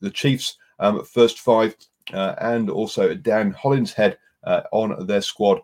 the 0.00 0.10
Chiefs' 0.10 0.58
first 1.10 1.38
five, 1.38 1.74
uh, 2.12 2.34
and 2.38 2.68
also 2.68 3.14
Dan 3.14 3.52
Hollinshead 3.54 4.16
uh, 4.44 4.62
on 4.72 5.06
their 5.06 5.22
squad. 5.22 5.60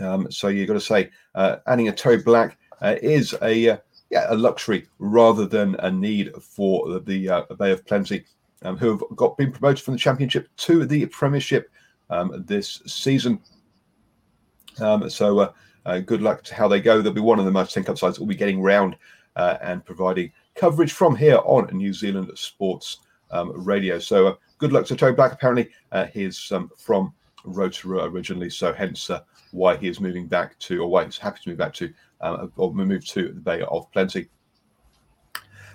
Um, 0.00 0.30
so 0.30 0.48
you've 0.48 0.68
got 0.68 0.74
to 0.74 0.80
say, 0.80 1.10
uh, 1.34 1.56
adding 1.66 1.88
a 1.88 1.92
Terry 1.92 2.18
Black 2.18 2.56
uh, 2.80 2.96
is 3.02 3.34
a 3.42 3.70
uh, 3.70 3.76
yeah, 4.10 4.26
a 4.28 4.36
luxury 4.36 4.86
rather 4.98 5.46
than 5.46 5.74
a 5.76 5.90
need 5.90 6.34
for 6.36 6.88
the, 6.88 7.00
the 7.00 7.28
uh, 7.28 7.42
Bay 7.58 7.72
of 7.72 7.84
Plenty, 7.86 8.24
um, 8.62 8.76
who 8.76 8.90
have 8.90 9.02
got 9.16 9.36
been 9.36 9.52
promoted 9.52 9.82
from 9.82 9.94
the 9.94 9.98
Championship 9.98 10.48
to 10.58 10.84
the 10.84 11.06
Premiership 11.06 11.70
um, 12.10 12.44
this 12.46 12.82
season. 12.86 13.40
Um, 14.80 15.08
so 15.08 15.38
uh, 15.38 15.52
uh, 15.86 16.00
good 16.00 16.20
luck 16.20 16.42
to 16.44 16.54
how 16.54 16.68
they 16.68 16.80
go. 16.80 17.00
They'll 17.00 17.12
be 17.12 17.20
one 17.20 17.38
of 17.38 17.44
the 17.46 17.50
Mitre 17.50 17.70
10 17.70 17.84
Cup 17.84 17.98
sides 17.98 18.16
that 18.16 18.22
will 18.22 18.28
be 18.28 18.34
getting 18.34 18.60
round 18.60 18.96
and 19.36 19.84
providing 19.84 20.30
coverage 20.54 20.92
from 20.92 21.16
here 21.16 21.38
on 21.44 21.74
New 21.74 21.94
Zealand 21.94 22.30
Sports 22.34 22.98
um, 23.30 23.52
Radio. 23.64 23.98
So 23.98 24.38
good 24.58 24.72
luck 24.72 24.84
to 24.86 24.96
Terry 24.96 25.14
Black. 25.14 25.32
Apparently, 25.32 25.70
he's 26.12 26.52
um, 26.52 26.70
from 26.76 27.14
Rotorua 27.44 28.10
originally, 28.10 28.50
so 28.50 28.74
hence 28.74 29.10
why 29.52 29.76
he 29.76 29.88
is 29.88 30.00
moving 30.00 30.26
back 30.26 30.58
to, 30.60 30.82
or 30.82 30.88
why 30.88 31.04
he's 31.04 31.18
happy 31.18 31.40
to 31.44 31.50
move 31.50 31.58
back 31.58 31.72
to, 31.74 31.92
um, 32.20 32.52
or 32.56 32.74
move 32.74 33.06
to 33.06 33.28
the 33.28 33.40
Bay 33.40 33.62
of 33.62 33.90
Plenty. 33.92 34.28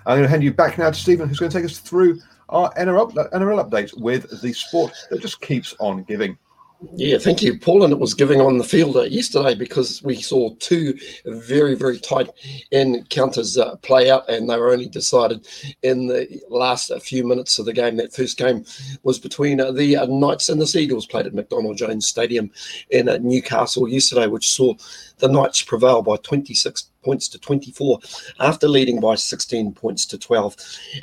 I'm 0.06 0.16
going 0.16 0.22
to 0.22 0.28
hand 0.28 0.42
you 0.42 0.52
back 0.52 0.78
now 0.78 0.90
to 0.90 0.98
Stephen, 0.98 1.28
who's 1.28 1.38
going 1.38 1.50
to 1.50 1.58
take 1.58 1.64
us 1.64 1.78
through 1.78 2.20
our 2.48 2.72
NRL, 2.74 3.12
NRL 3.32 3.68
update 3.68 3.98
with 4.00 4.40
the 4.40 4.52
sport 4.52 4.92
that 5.10 5.20
just 5.20 5.40
keeps 5.40 5.74
on 5.80 6.02
giving. 6.04 6.38
Yeah, 6.94 7.18
thank 7.18 7.42
you, 7.42 7.58
Paul. 7.58 7.82
And 7.82 7.92
it 7.92 7.98
was 7.98 8.14
giving 8.14 8.40
on 8.40 8.56
the 8.56 8.64
field 8.64 8.96
uh, 8.96 9.02
yesterday 9.02 9.56
because 9.56 10.00
we 10.04 10.22
saw 10.22 10.54
two 10.60 10.96
very, 11.26 11.74
very 11.74 11.98
tight 11.98 12.30
encounters 12.70 13.58
uh, 13.58 13.74
play 13.76 14.10
out, 14.10 14.28
and 14.28 14.48
they 14.48 14.56
were 14.56 14.70
only 14.70 14.88
decided 14.88 15.48
in 15.82 16.06
the 16.06 16.40
last 16.48 16.92
uh, 16.92 17.00
few 17.00 17.26
minutes 17.26 17.58
of 17.58 17.66
the 17.66 17.72
game. 17.72 17.96
That 17.96 18.14
first 18.14 18.38
game 18.38 18.64
was 19.02 19.18
between 19.18 19.60
uh, 19.60 19.72
the 19.72 19.96
uh, 19.96 20.06
Knights 20.06 20.48
and 20.48 20.60
the 20.60 20.68
Sea 20.68 20.82
Eagles, 20.82 21.06
played 21.06 21.26
at 21.26 21.34
McDonald 21.34 21.78
Jones 21.78 22.06
Stadium 22.06 22.48
in 22.90 23.08
uh, 23.08 23.18
Newcastle 23.20 23.88
yesterday, 23.88 24.28
which 24.28 24.52
saw 24.52 24.74
the 25.18 25.28
Knights 25.28 25.62
prevail 25.62 26.02
by 26.02 26.16
26 26.18 26.90
points 27.02 27.28
to 27.28 27.38
24 27.38 28.00
after 28.40 28.68
leading 28.68 29.00
by 29.00 29.14
16 29.14 29.72
points 29.72 30.06
to 30.06 30.18
12 30.18 30.56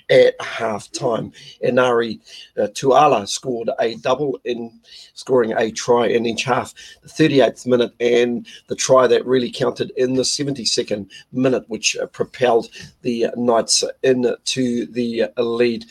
at 0.10 0.40
half 0.42 0.92
time. 0.92 1.32
Enari 1.64 2.20
uh, 2.58 2.68
Tuala 2.74 3.28
scored 3.28 3.70
a 3.80 3.96
double 3.96 4.40
in 4.46 4.72
scoring 5.14 5.54
a 5.58 5.72
try 5.72 6.08
in 6.08 6.26
each 6.26 6.44
half, 6.44 6.74
the 7.02 7.10
38th 7.10 7.66
minute, 7.66 7.94
and 8.00 8.48
the 8.68 8.76
try 8.76 9.08
that 9.08 9.26
really 9.26 9.52
counted 9.52 9.92
in 9.98 10.16
the 10.16 10.24
72nd 10.24 11.10
minute, 11.32 11.64
which 11.68 11.98
uh, 11.98 12.06
propelled 12.08 12.70
the 13.02 13.28
Knights 13.36 13.84
into 14.04 14.86
the 14.88 15.30
lead. 15.38 15.86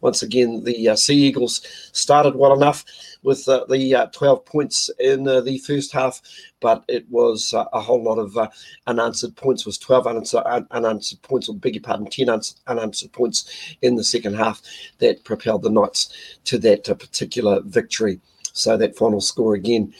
Once 0.00 0.22
again, 0.22 0.64
the 0.64 0.88
uh, 0.88 0.96
Sea 0.96 1.16
Eagles 1.16 1.62
started 1.92 2.34
well 2.34 2.52
enough 2.52 2.84
with 3.24 3.48
uh, 3.48 3.64
the 3.68 3.94
uh, 3.94 4.06
12 4.06 4.44
points 4.44 4.90
in 5.00 5.26
uh, 5.26 5.40
the 5.40 5.58
first 5.58 5.92
half, 5.92 6.20
but 6.60 6.84
it 6.88 7.06
was 7.10 7.52
uh, 7.54 7.64
a 7.72 7.80
whole 7.80 8.02
lot 8.02 8.18
of 8.18 8.36
uh, 8.36 8.48
unanswered 8.86 9.34
points. 9.34 9.43
It 9.50 9.66
was 9.66 9.78
12 9.78 10.06
unanswered, 10.06 10.66
unanswered 10.70 11.22
points, 11.22 11.48
or 11.48 11.54
beg 11.54 11.74
your 11.74 11.82
pardon, 11.82 12.06
10 12.06 12.28
unanswered 12.66 13.12
points 13.12 13.76
in 13.82 13.96
the 13.96 14.04
second 14.04 14.34
half 14.34 14.62
that 14.98 15.24
propelled 15.24 15.62
the 15.62 15.70
Knights 15.70 16.38
to 16.44 16.58
that 16.58 16.88
uh, 16.88 16.94
particular 16.94 17.60
victory. 17.62 18.20
So 18.52 18.76
that 18.76 18.96
final 18.96 19.20
score 19.20 19.54
again. 19.54 19.92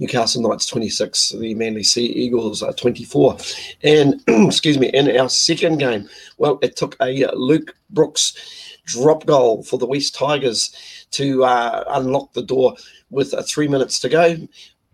Newcastle 0.00 0.42
Knights 0.42 0.66
26, 0.66 1.30
the 1.38 1.54
Manly 1.54 1.84
Sea 1.84 2.04
Eagles 2.04 2.64
24. 2.76 3.36
And, 3.84 4.20
excuse 4.28 4.76
me, 4.76 4.88
in 4.88 5.16
our 5.16 5.28
second 5.28 5.78
game, 5.78 6.08
well, 6.36 6.58
it 6.62 6.74
took 6.76 6.96
a 7.00 7.26
Luke 7.34 7.76
Brooks 7.90 8.74
drop 8.86 9.24
goal 9.24 9.62
for 9.62 9.78
the 9.78 9.86
West 9.86 10.14
Tigers 10.14 11.06
to 11.12 11.44
uh, 11.44 11.84
unlock 11.88 12.32
the 12.32 12.42
door 12.42 12.74
with 13.10 13.32
uh, 13.34 13.42
three 13.42 13.68
minutes 13.68 14.00
to 14.00 14.08
go 14.08 14.36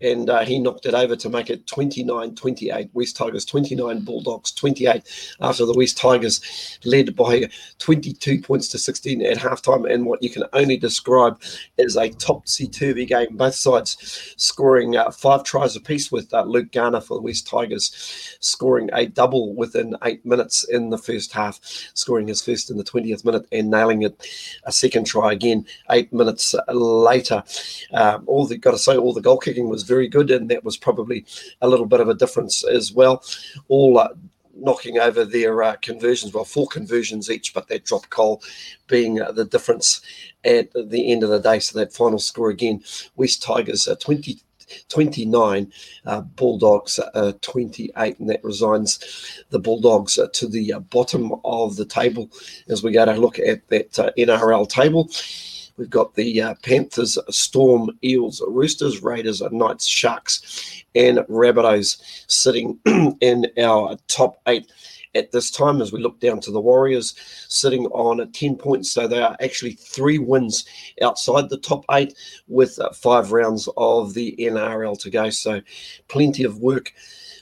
and 0.01 0.29
uh, 0.29 0.43
he 0.43 0.59
knocked 0.59 0.85
it 0.85 0.93
over 0.93 1.15
to 1.15 1.29
make 1.29 1.49
it 1.49 1.67
29 1.67 2.35
28. 2.35 2.89
West 2.93 3.15
Tigers 3.15 3.45
29, 3.45 4.03
Bulldogs 4.03 4.51
28 4.51 5.03
after 5.41 5.65
the 5.65 5.73
West 5.73 5.97
Tigers 5.97 6.79
led 6.85 7.15
by 7.15 7.49
22 7.79 8.41
points 8.41 8.67
to 8.69 8.77
16 8.77 9.25
at 9.25 9.37
halftime. 9.37 9.91
And 9.91 10.05
what 10.05 10.21
you 10.23 10.29
can 10.29 10.43
only 10.53 10.77
describe 10.77 11.41
as 11.77 11.95
a 11.95 12.09
topsy 12.09 12.67
turvy 12.67 13.05
game, 13.05 13.37
both 13.37 13.55
sides 13.55 14.33
scoring 14.37 14.95
uh, 14.95 15.11
five 15.11 15.43
tries 15.43 15.75
apiece 15.75 16.11
with 16.11 16.33
uh, 16.33 16.43
Luke 16.43 16.71
Garner 16.71 17.01
for 17.01 17.15
the 17.15 17.21
West 17.21 17.47
Tigers 17.47 18.37
scoring 18.39 18.89
a 18.93 19.05
double 19.07 19.53
within 19.55 19.95
eight 20.03 20.25
minutes 20.25 20.63
in 20.65 20.89
the 20.89 20.97
first 20.97 21.31
half, 21.31 21.59
scoring 21.93 22.27
his 22.27 22.41
first 22.41 22.69
in 22.69 22.77
the 22.77 22.83
20th 22.83 23.25
minute 23.25 23.45
and 23.51 23.69
nailing 23.69 24.03
it 24.03 24.27
a 24.65 24.71
second 24.71 25.05
try 25.05 25.31
again 25.31 25.65
eight 25.89 26.11
minutes 26.11 26.55
later. 26.69 27.43
Um, 27.93 28.23
all 28.27 28.45
the 28.45 28.57
got 28.57 28.71
to 28.71 28.77
say, 28.77 28.97
all 28.97 29.13
the 29.13 29.21
goal 29.21 29.37
kicking 29.37 29.69
was 29.69 29.83
very 29.93 30.07
good, 30.07 30.31
and 30.31 30.49
that 30.49 30.63
was 30.63 30.77
probably 30.77 31.25
a 31.61 31.67
little 31.67 31.85
bit 31.85 31.99
of 31.99 32.09
a 32.09 32.19
difference 32.23 32.63
as 32.63 32.91
well. 32.93 33.23
All 33.67 33.99
uh, 33.99 34.09
knocking 34.55 34.97
over 34.99 35.25
their 35.25 35.63
uh, 35.63 35.75
conversions, 35.81 36.33
well, 36.33 36.45
four 36.45 36.67
conversions 36.67 37.29
each, 37.29 37.53
but 37.53 37.67
that 37.67 37.85
drop 37.85 38.09
goal 38.09 38.41
being 38.87 39.21
uh, 39.21 39.31
the 39.31 39.45
difference 39.45 40.01
at 40.43 40.71
the 40.73 41.11
end 41.11 41.23
of 41.23 41.29
the 41.29 41.39
day. 41.39 41.59
So 41.59 41.77
that 41.79 41.93
final 41.93 42.19
score 42.19 42.49
again, 42.49 42.83
West 43.15 43.43
Tigers 43.43 43.87
uh, 43.87 43.95
20. 43.95 44.41
29, 44.87 45.71
uh, 46.05 46.21
Bulldogs 46.21 46.97
uh, 46.99 47.33
28, 47.41 48.19
and 48.19 48.29
that 48.29 48.43
resigns 48.43 49.43
the 49.49 49.59
Bulldogs 49.59 50.17
uh, 50.17 50.27
to 50.33 50.47
the 50.47 50.73
uh, 50.73 50.79
bottom 50.79 51.33
of 51.43 51.75
the 51.75 51.85
table 51.85 52.29
as 52.69 52.83
we 52.83 52.91
go 52.91 53.05
to 53.05 53.13
look 53.13 53.37
at 53.39 53.67
that 53.67 53.99
uh, 53.99 54.11
NRL 54.17 54.69
table. 54.69 55.09
We've 55.81 55.89
got 55.89 56.13
the 56.13 56.39
uh, 56.39 56.53
Panthers, 56.61 57.17
Storm, 57.31 57.89
Eels, 58.03 58.39
Roosters, 58.47 59.01
Raiders, 59.01 59.41
Knights, 59.51 59.87
Sharks, 59.87 60.83
and 60.93 61.17
Rabbitohs 61.27 61.99
sitting 62.27 62.77
in 63.19 63.47
our 63.57 63.97
top 64.07 64.39
eight 64.45 64.71
at 65.15 65.31
this 65.31 65.49
time 65.49 65.81
as 65.81 65.91
we 65.91 65.99
look 65.99 66.19
down 66.19 66.39
to 66.41 66.51
the 66.51 66.61
Warriors 66.61 67.15
sitting 67.47 67.87
on 67.87 68.31
10 68.31 68.57
points. 68.57 68.91
So 68.91 69.07
they 69.07 69.23
are 69.23 69.35
actually 69.41 69.71
three 69.71 70.19
wins 70.19 70.65
outside 71.01 71.49
the 71.49 71.57
top 71.57 71.83
eight 71.89 72.13
with 72.47 72.77
uh, 72.77 72.91
five 72.91 73.31
rounds 73.31 73.67
of 73.75 74.13
the 74.13 74.35
NRL 74.37 74.99
to 74.99 75.09
go. 75.09 75.31
So 75.31 75.61
plenty 76.09 76.43
of 76.43 76.59
work 76.59 76.93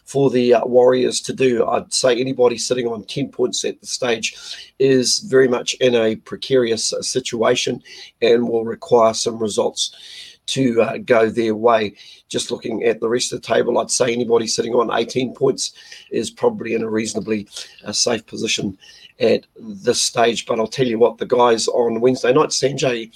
for 0.10 0.32
the 0.32 0.56
uh, 0.56 0.66
Warriors 0.66 1.22
to 1.22 1.34
do. 1.34 1.68
I'd 1.68 1.94
say 1.94 2.20
anybody 2.20 2.58
sitting 2.58 2.88
on 2.88 3.04
10 3.04 3.30
points 3.30 3.64
at 3.64 3.80
the 3.80 3.86
stage 3.86 4.36
is 4.80 5.20
very 5.20 5.48
much 5.48 5.76
in 5.76 5.94
a 5.94 6.16
precarious 6.16 6.92
uh, 6.92 7.04
situation 7.04 7.84
and 8.20 8.50
will 8.50 8.66
require 8.66 9.14
some 9.14 9.38
results 9.38 10.40
to 10.48 10.82
uh, 10.82 10.98
go 10.98 11.30
their 11.30 11.54
way. 11.54 11.94
Just 12.28 12.50
looking 12.50 12.84
at 12.86 13.00
the 13.00 13.08
rest 13.08 13.32
of 13.32 13.40
the 13.40 13.48
table, 13.48 13.78
I'd 13.78 13.92
say 13.92 14.12
anybody 14.12 14.48
sitting 14.48 14.74
on 14.74 14.90
18 14.92 15.36
points 15.36 15.74
is 16.10 16.32
probably 16.32 16.74
in 16.74 16.82
a 16.82 16.90
reasonably 16.90 17.48
uh, 17.86 17.92
safe 17.92 18.26
position 18.26 18.80
at 19.20 19.46
this 19.60 20.02
stage. 20.02 20.48
But 20.48 20.60
I'll 20.60 20.66
tell 20.66 20.88
you 20.88 20.98
what, 20.98 21.20
the 21.20 21.28
guys 21.28 21.68
on 21.68 22.02
Wednesday 22.02 22.34
night, 22.34 22.50
Sanjay 22.50 23.12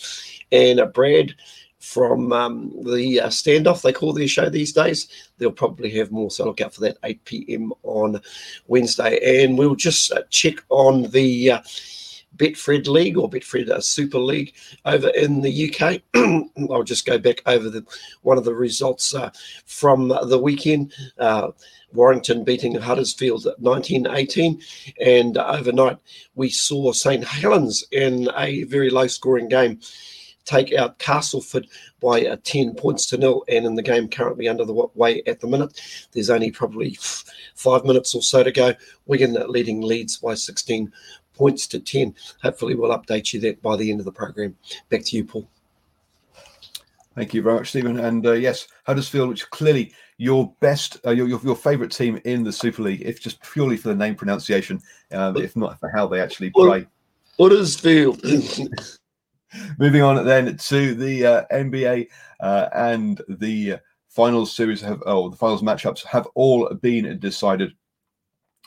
and 0.51 0.79
uh, 0.79 0.85
Brad, 0.85 1.33
from 1.83 2.31
um, 2.31 2.71
the 2.85 3.19
uh, 3.19 3.27
standoff 3.27 3.81
they 3.81 3.91
call 3.91 4.13
their 4.13 4.27
show 4.27 4.49
these 4.49 4.71
days. 4.71 5.09
They'll 5.37 5.51
probably 5.51 5.89
have 5.91 6.13
more, 6.13 6.31
so 6.31 6.45
look 6.45 6.61
out 6.61 6.73
for 6.73 6.79
that 6.81 6.97
8 7.03 7.25
p.m. 7.25 7.73
on 7.83 8.21
Wednesday. 8.67 9.43
And 9.43 9.57
we'll 9.57 9.75
just 9.75 10.09
uh, 10.13 10.21
check 10.29 10.63
on 10.69 11.03
the 11.11 11.51
uh, 11.51 11.61
Betfred 12.37 12.87
League 12.87 13.17
or 13.17 13.29
Betfred 13.29 13.69
uh, 13.69 13.81
Super 13.81 14.17
League 14.17 14.55
over 14.85 15.09
in 15.09 15.41
the 15.41 15.69
UK. 15.75 16.01
I'll 16.71 16.83
just 16.83 17.05
go 17.05 17.17
back 17.17 17.41
over 17.45 17.69
the 17.69 17.85
one 18.21 18.37
of 18.37 18.45
the 18.45 18.55
results 18.55 19.13
uh, 19.13 19.31
from 19.65 20.07
the 20.07 20.39
weekend. 20.39 20.93
Uh, 21.19 21.51
Warrington 21.91 22.45
beating 22.45 22.75
Huddersfield 22.75 23.43
1918. 23.59 24.61
And 25.05 25.37
overnight, 25.37 25.97
we 26.35 26.49
saw 26.49 26.93
St. 26.93 27.25
Helens 27.25 27.83
in 27.91 28.29
a 28.37 28.63
very 28.63 28.89
low 28.89 29.07
scoring 29.07 29.49
game 29.49 29.81
take 30.45 30.73
out 30.73 30.99
Castleford 30.99 31.67
by 32.01 32.25
uh, 32.25 32.37
10 32.43 32.75
points 32.75 33.05
to 33.07 33.17
nil. 33.17 33.43
And 33.47 33.65
in 33.65 33.75
the 33.75 33.81
game 33.81 34.07
currently 34.07 34.47
under 34.47 34.65
the 34.65 34.89
way 34.95 35.23
at 35.27 35.39
the 35.39 35.47
minute, 35.47 35.79
there's 36.11 36.29
only 36.29 36.51
probably 36.51 36.97
five 37.55 37.85
minutes 37.85 38.15
or 38.15 38.21
so 38.21 38.43
to 38.43 38.51
go. 38.51 38.73
Wigan 39.05 39.37
leading 39.47 39.81
Leeds 39.81 40.17
by 40.17 40.33
16 40.33 40.91
points 41.33 41.67
to 41.67 41.79
10. 41.79 42.15
Hopefully, 42.41 42.75
we'll 42.75 42.97
update 42.97 43.33
you 43.33 43.39
that 43.41 43.61
by 43.61 43.75
the 43.75 43.89
end 43.89 43.99
of 43.99 44.05
the 44.05 44.11
program. 44.11 44.55
Back 44.89 45.03
to 45.05 45.17
you, 45.17 45.25
Paul. 45.25 45.47
Thank 47.15 47.33
you 47.33 47.43
very 47.43 47.55
much, 47.55 47.69
Stephen. 47.69 47.99
And 47.99 48.25
uh, 48.25 48.31
yes, 48.31 48.67
Huddersfield, 48.85 49.29
which 49.29 49.49
clearly 49.51 49.93
your 50.17 50.51
best, 50.61 50.99
uh, 51.05 51.11
your, 51.11 51.27
your, 51.27 51.39
your 51.43 51.55
favourite 51.55 51.91
team 51.91 52.19
in 52.25 52.43
the 52.43 52.51
Super 52.51 52.81
League, 52.81 53.01
if 53.01 53.21
just 53.21 53.41
purely 53.41 53.77
for 53.77 53.89
the 53.89 53.95
name 53.95 54.15
pronunciation, 54.15 54.81
uh, 55.11 55.33
if 55.35 55.55
not 55.55 55.79
for 55.79 55.89
how 55.89 56.07
they 56.07 56.19
actually 56.19 56.49
play. 56.49 56.87
Huddersfield. 57.37 58.21
Moving 59.77 60.01
on 60.01 60.25
then 60.25 60.57
to 60.57 60.95
the 60.95 61.25
uh, 61.25 61.43
NBA 61.51 62.07
uh, 62.39 62.69
and 62.73 63.21
the 63.27 63.77
finals 64.09 64.55
series 64.55 64.81
have 64.81 65.01
oh 65.05 65.29
the 65.29 65.37
finals 65.37 65.63
matchups 65.63 66.05
have 66.05 66.27
all 66.35 66.69
been 66.75 67.19
decided. 67.19 67.73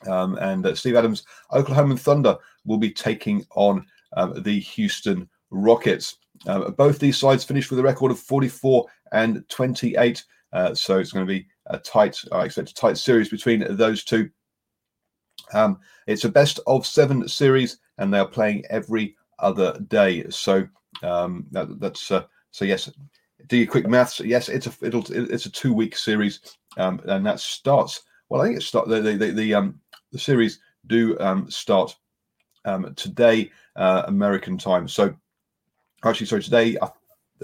Um, 0.07 0.37
and 0.37 0.67
uh, 0.67 0.75
Steve 0.75 0.97
Adams, 0.97 1.25
Oklahoma 1.53 1.97
Thunder 1.97 2.37
will 2.65 2.79
be 2.79 2.91
taking 2.91 3.47
on 3.55 3.87
um, 4.17 4.43
the 4.43 4.61
Houston 4.61 5.29
Rockets. 5.51 6.19
Um, 6.47 6.75
both 6.77 6.99
these 6.99 7.17
sides 7.17 7.45
finished 7.45 7.71
with 7.71 7.79
a 7.79 7.83
record 7.83 8.11
of 8.11 8.19
44 8.19 8.87
and 9.13 9.49
28. 9.49 10.23
Uh, 10.53 10.75
so 10.75 10.99
it's 10.99 11.13
going 11.13 11.27
to 11.27 11.33
be 11.33 11.47
a 11.67 11.79
tight, 11.79 12.19
I 12.33 12.45
expect 12.45 12.71
a 12.71 12.75
tight 12.75 12.99
series 12.99 13.29
between 13.29 13.77
those 13.77 14.05
two. 14.05 14.31
Um, 15.53 15.79
it's 16.07 16.25
a 16.25 16.29
best 16.29 16.61
of 16.67 16.87
seven 16.87 17.29
series, 17.29 17.79
and 17.99 18.13
they 18.13 18.19
are 18.19 18.29
playing 18.29 18.65
every 18.71 19.17
other 19.39 19.79
day. 19.89 20.29
So 20.31 20.67
um, 21.03 21.47
that, 21.51 21.81
that's 21.81 22.11
uh, 22.11 22.25
so 22.51 22.65
yes. 22.65 22.91
Do 23.49 23.59
your 23.59 23.67
quick 23.67 23.87
maths. 23.87 24.19
Yes, 24.21 24.49
it's 24.49 24.67
a 24.67 24.73
it'll 24.83 25.05
it's 25.11 25.47
a 25.47 25.51
two 25.51 25.73
week 25.73 25.97
series, 25.97 26.41
um, 26.79 27.01
and 27.05 27.25
that 27.27 27.39
starts. 27.39 28.03
Well, 28.29 28.41
I 28.41 28.47
think 28.47 28.57
it 28.57 28.63
start 28.63 28.89
the 28.89 29.01
the 29.01 29.13
the, 29.17 29.31
the 29.31 29.55
um 29.55 29.79
the 30.11 30.19
series 30.19 30.61
do 30.87 31.17
um 31.21 31.49
start 31.51 31.95
um 32.65 32.93
today 32.97 33.53
uh, 33.77 34.05
American 34.07 34.59
time. 34.59 34.89
So 34.89 35.15
actually, 36.05 36.27
sorry, 36.27 36.43
today. 36.43 36.77
Uh, 36.79 36.89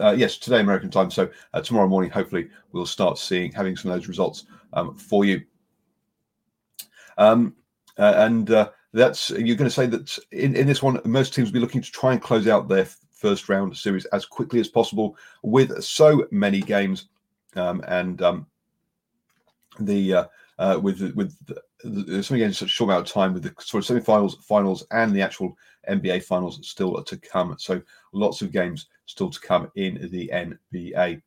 uh, 0.01 0.15
yes, 0.17 0.39
today 0.39 0.61
American 0.61 0.91
time. 0.91 1.11
So 1.11 1.29
uh, 1.53 1.61
tomorrow 1.61 1.87
morning, 1.87 2.11
hopefully, 2.11 2.49
we'll 2.73 2.87
start 2.87 3.19
seeing 3.19 3.53
having 3.53 3.77
some 3.77 3.91
of 3.91 3.97
those 3.99 4.09
results 4.09 4.47
um, 4.73 4.97
for 4.97 5.25
you. 5.25 5.43
Um, 7.19 7.55
uh, 7.99 8.15
and 8.17 8.51
uh, 8.51 8.71
that's 8.93 9.31
you're 9.31 9.57
going 9.57 9.69
to 9.69 9.71
say 9.71 9.87
that 9.87 10.19
in, 10.33 10.55
in 10.55 10.67
this 10.67 10.83
one, 10.83 11.01
most 11.05 11.35
teams 11.35 11.49
will 11.49 11.55
be 11.55 11.61
looking 11.61 11.83
to 11.83 11.91
try 11.91 12.13
and 12.13 12.21
close 12.21 12.47
out 12.47 12.69
their 12.69 12.87
first 13.11 13.49
round 13.49 13.77
series 13.77 14.05
as 14.07 14.27
quickly 14.27 14.61
as 14.61 14.69
possible 14.69 15.17
with 15.43 15.83
so 15.83 16.27
many 16.31 16.61
games 16.61 17.09
um, 17.57 17.83
and 17.87 18.21
um, 18.23 18.47
the 19.81 20.15
uh, 20.15 20.25
uh, 20.59 20.79
with 20.83 21.01
with 21.15 21.35
the, 21.47 21.63
the, 21.85 22.23
something 22.23 22.43
in 22.43 22.53
such 22.53 22.69
a 22.69 22.73
short 22.73 22.91
amount 22.91 23.07
of 23.07 23.13
time 23.13 23.33
with 23.33 23.43
the 23.43 23.55
sort 23.61 23.83
of 23.83 23.87
semi-finals, 23.87 24.37
finals, 24.43 24.87
and 24.91 25.15
the 25.15 25.23
actual 25.23 25.57
NBA 25.89 26.25
finals 26.25 26.59
still 26.69 27.03
to 27.03 27.17
come. 27.17 27.57
So 27.59 27.83
lots 28.13 28.43
of 28.43 28.53
games 28.53 28.87
still 29.07 29.31
to 29.31 29.41
come 29.41 29.71
in 29.75 30.09
the 30.13 30.31
NBA. 30.33 31.23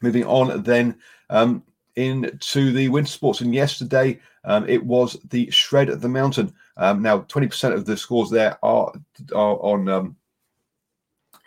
Moving 0.00 0.24
on 0.24 0.62
then 0.62 0.98
um, 1.30 1.62
into 1.96 2.72
the 2.72 2.88
winter 2.88 3.10
sports, 3.10 3.40
and 3.40 3.54
yesterday 3.54 4.20
um, 4.48 4.68
it 4.68 4.84
was 4.84 5.18
the 5.28 5.48
shred 5.50 5.90
of 5.90 6.00
the 6.00 6.08
mountain. 6.08 6.52
Um, 6.78 7.02
now, 7.02 7.18
twenty 7.18 7.46
percent 7.46 7.74
of 7.74 7.84
the 7.84 7.96
scores 7.96 8.30
there 8.30 8.58
are 8.64 8.92
are 9.34 9.58
on 9.62 9.88
um, 9.88 10.16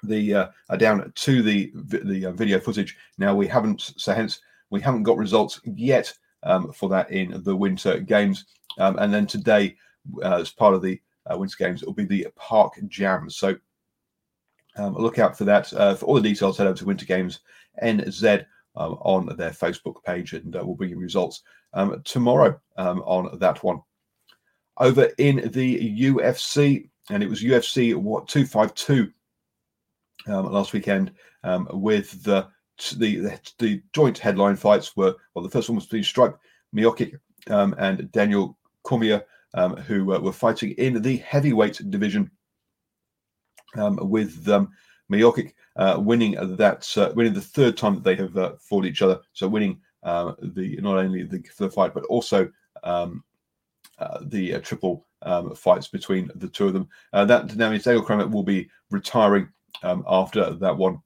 the 0.03 0.35
uh, 0.35 0.47
are 0.69 0.77
down 0.77 1.11
to 1.13 1.41
the 1.41 1.71
the 1.73 2.27
uh, 2.27 2.31
video 2.31 2.59
footage. 2.59 2.95
Now 3.17 3.35
we 3.35 3.47
haven't, 3.47 3.93
so 3.97 4.13
hence 4.13 4.39
we 4.69 4.79
haven't 4.81 5.03
got 5.03 5.17
results 5.17 5.59
yet 5.65 6.13
um, 6.43 6.71
for 6.73 6.89
that 6.89 7.11
in 7.11 7.41
the 7.43 7.55
winter 7.55 7.99
games. 7.99 8.45
Um, 8.77 8.97
and 8.99 9.11
then 9.11 9.25
today, 9.25 9.75
uh, 10.23 10.35
as 10.35 10.51
part 10.51 10.75
of 10.75 10.83
the 10.83 11.01
uh, 11.25 11.37
winter 11.37 11.57
games, 11.57 11.81
it 11.81 11.87
will 11.87 11.93
be 11.93 12.05
the 12.05 12.27
park 12.35 12.73
jam. 12.87 13.31
So 13.31 13.55
um, 14.77 14.95
look 14.95 15.17
out 15.17 15.35
for 15.35 15.43
that. 15.45 15.73
Uh, 15.73 15.95
for 15.95 16.05
all 16.05 16.15
the 16.15 16.21
details, 16.21 16.57
head 16.57 16.67
over 16.67 16.77
to 16.77 16.85
Winter 16.85 17.05
Games 17.05 17.39
NZ 17.83 18.45
um, 18.75 18.93
on 19.01 19.35
their 19.37 19.51
Facebook 19.51 20.03
page, 20.03 20.33
and 20.33 20.55
uh, 20.55 20.61
we'll 20.63 20.75
bring 20.75 20.89
you 20.89 20.97
results 20.97 21.43
um, 21.73 22.01
tomorrow 22.03 22.59
um, 22.77 23.01
on 23.01 23.37
that 23.39 23.63
one. 23.63 23.81
Over 24.77 25.09
in 25.17 25.51
the 25.51 25.99
UFC, 25.99 26.89
and 27.09 27.21
it 27.21 27.29
was 27.29 27.43
UFC 27.43 27.95
what 27.95 28.27
252 28.27 29.11
um, 30.27 30.51
last 30.51 30.73
weekend 30.73 31.11
um, 31.43 31.67
with 31.71 32.23
the, 32.23 32.47
the 32.97 33.39
the 33.59 33.81
joint 33.93 34.17
headline 34.17 34.55
fights 34.55 34.95
were 34.95 35.15
well 35.33 35.43
the 35.43 35.49
first 35.49 35.69
one 35.69 35.75
was 35.75 35.85
between 35.85 36.03
Stipe 36.03 36.37
Miocic 36.75 37.19
and 37.47 38.11
Daniel 38.11 38.57
Cormier 38.83 39.23
who 39.85 40.13
uh, 40.13 40.19
were 40.19 40.31
fighting 40.31 40.71
in 40.71 41.01
the 41.01 41.17
heavyweight 41.17 41.81
division 41.89 42.31
with 43.75 44.47
um, 45.13 45.51
uh, 45.75 45.99
winning 45.99 46.55
that 46.55 46.97
uh, 46.97 47.11
winning 47.15 47.33
the 47.33 47.41
third 47.41 47.77
time 47.77 47.95
that 47.95 48.03
they 48.03 48.15
have 48.15 48.35
uh, 48.37 48.53
fought 48.59 48.85
each 48.85 49.01
other 49.01 49.19
so 49.33 49.47
winning 49.47 49.79
uh, 50.03 50.33
the 50.41 50.77
not 50.81 50.97
only 50.97 51.23
the, 51.23 51.43
the 51.57 51.69
fight 51.69 51.93
but 51.93 52.03
also 52.05 52.49
um, 52.83 53.23
uh, 53.99 54.19
the 54.23 54.59
triple 54.59 55.05
fights 55.55 55.87
between 55.87 56.29
the 56.35 56.47
two 56.47 56.67
of 56.67 56.73
them 56.73 56.87
that 57.13 57.55
now 57.55 57.69
means 57.69 57.83
Daniel 57.83 58.03
Cormier 58.03 58.27
will 58.27 58.43
be 58.43 58.69
retiring 58.89 59.47
um, 59.83 60.03
after 60.07 60.53
that 60.55 60.75
one. 60.75 60.99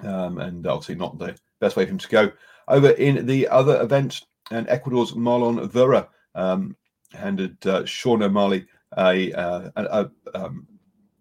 Um, 0.00 0.38
and 0.38 0.66
obviously 0.66 0.96
not 0.96 1.18
the 1.18 1.36
best 1.60 1.76
way 1.76 1.84
for 1.84 1.92
him 1.92 1.98
to 1.98 2.08
go. 2.08 2.32
Over 2.68 2.90
in 2.90 3.26
the 3.26 3.48
other 3.48 3.80
event, 3.80 4.22
and 4.50 4.68
Ecuador's 4.68 5.12
Marlon 5.12 5.70
Vera 5.70 6.08
um, 6.34 6.76
handed 7.12 7.64
uh, 7.66 7.84
Sean 7.84 8.22
O'Malley 8.22 8.66
a, 8.98 9.32
uh, 9.32 9.70
a, 9.76 10.10
a 10.34 10.44
um, 10.44 10.66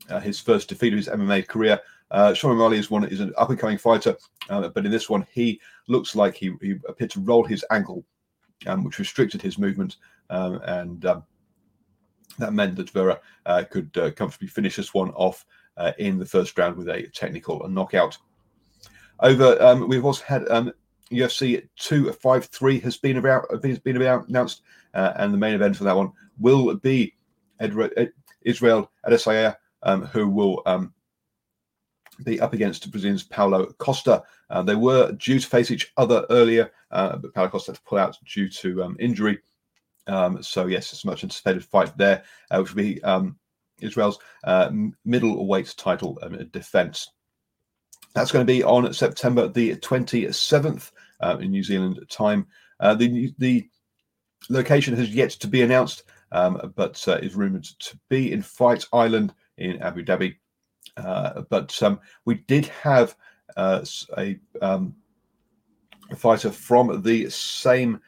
uh, 0.10 0.20
his 0.20 0.40
first 0.40 0.70
defeat 0.70 0.94
of 0.94 0.98
his 0.98 1.08
MMA 1.08 1.48
career. 1.48 1.80
Uh, 2.12 2.34
Sean 2.34 2.52
O'Malley 2.52 2.78
is 2.78 2.92
one 2.92 3.06
is 3.06 3.20
an 3.20 3.34
up 3.38 3.50
and 3.50 3.60
coming 3.60 3.78
fighter, 3.78 4.16
uh, 4.50 4.68
but 4.70 4.86
in 4.86 4.92
this 4.92 5.10
one 5.10 5.26
he 5.32 5.60
looks 5.88 6.16
like 6.16 6.36
he, 6.36 6.54
he 6.62 6.76
appeared 6.88 7.10
to 7.12 7.20
roll 7.22 7.44
his 7.44 7.66
ankle, 7.72 8.06
um, 8.68 8.84
which 8.84 9.00
restricted 9.00 9.42
his 9.42 9.58
movement, 9.58 9.98
um, 10.30 10.62
and 10.66 11.06
um, 11.06 11.24
that 12.38 12.54
meant 12.54 12.76
that 12.76 12.90
Vera 12.92 13.20
uh, 13.46 13.64
could 13.70 13.96
uh, 13.98 14.12
comfortably 14.12 14.48
finish 14.48 14.76
this 14.76 14.94
one 14.94 15.10
off 15.12 15.46
uh, 15.78 15.92
in 15.98 16.20
the 16.20 16.26
first 16.26 16.58
round 16.58 16.76
with 16.76 16.90
a 16.90 17.08
technical 17.08 17.68
knockout. 17.68 18.18
Over, 19.20 19.62
um, 19.62 19.88
we've 19.88 20.06
also 20.06 20.24
had 20.26 20.48
um, 20.50 20.72
UFC 21.12 21.68
253 21.78 22.80
has 22.82 22.98
been 22.98 23.18
about 23.18 23.46
has 23.64 23.80
been 23.80 23.98
about 23.98 24.28
announced, 24.28 24.62
and 24.94 25.34
the 25.34 25.38
main 25.38 25.56
event 25.56 25.78
for 25.78 25.84
that 25.86 25.96
one 25.96 26.12
will 26.38 26.76
be 26.76 27.16
Ed- 27.60 28.12
Israel 28.44 28.92
Adesanya, 29.06 29.50
um, 29.50 29.56
who 29.84 30.30
will 30.30 30.62
um, 30.66 30.94
be 32.24 32.40
up 32.40 32.54
against 32.54 32.90
Brazilian's 32.92 33.24
Paulo 33.24 33.68
Costa. 33.78 34.24
Uh, 34.50 34.62
they 34.62 34.76
were 34.76 35.12
due 35.14 35.40
to 35.40 35.48
face 35.48 35.72
each 35.72 35.92
other 35.98 36.26
earlier, 36.30 36.72
uh, 36.92 37.18
but 37.18 37.34
Paulo 37.34 37.50
Costa 37.50 37.72
had 37.72 37.78
to 37.78 37.84
pull 37.84 37.98
out 37.98 38.18
due 38.26 38.50
to 38.50 38.84
um, 38.84 38.98
injury. 39.00 39.40
Um, 40.08 40.44
so 40.44 40.68
yes, 40.68 40.92
it's 40.94 41.04
a 41.04 41.08
much 41.08 41.24
anticipated 41.24 41.66
fight 41.66 41.98
there, 41.98 42.24
uh, 42.52 42.60
which 42.60 42.74
will 42.74 42.84
be 42.84 43.04
um, 43.04 43.38
Israel's 43.80 44.20
uh, 44.44 44.70
middleweight 45.06 45.74
title 45.78 46.20
um, 46.22 46.38
defense. 46.52 47.10
That's 48.14 48.32
going 48.32 48.46
to 48.46 48.54
be 48.54 48.64
on 48.64 48.94
September 48.94 49.48
the 49.48 49.76
27th 49.78 50.92
uh, 51.20 51.38
in 51.40 51.52
New 51.52 51.64
Zealand 51.64 52.06
time. 52.10 52.48
Uh, 52.80 52.94
the 52.96 53.34
the 53.40 53.68
location 54.50 54.96
has 54.96 55.10
yet 55.10 55.32
to 55.32 55.48
be 55.48 55.62
announced, 55.62 56.04
um, 56.32 56.74
but 56.76 57.04
is 57.08 57.34
rumored 57.34 57.64
to 57.64 58.00
be 58.10 58.32
in 58.32 58.42
Fight 58.42 58.86
Island 58.92 59.34
in 59.64 59.82
Abu 59.82 60.04
Dhabi. 60.04 60.36
Uh, 60.98 61.42
but 61.50 61.82
um, 61.82 62.00
we 62.26 62.36
did 62.48 62.66
have 62.68 63.16
uh, 63.58 63.84
a, 64.18 64.38
um, 64.62 64.94
a, 66.12 66.16
fighter 66.16 66.52
from 66.52 67.02
the 67.02 67.30
same 67.30 68.00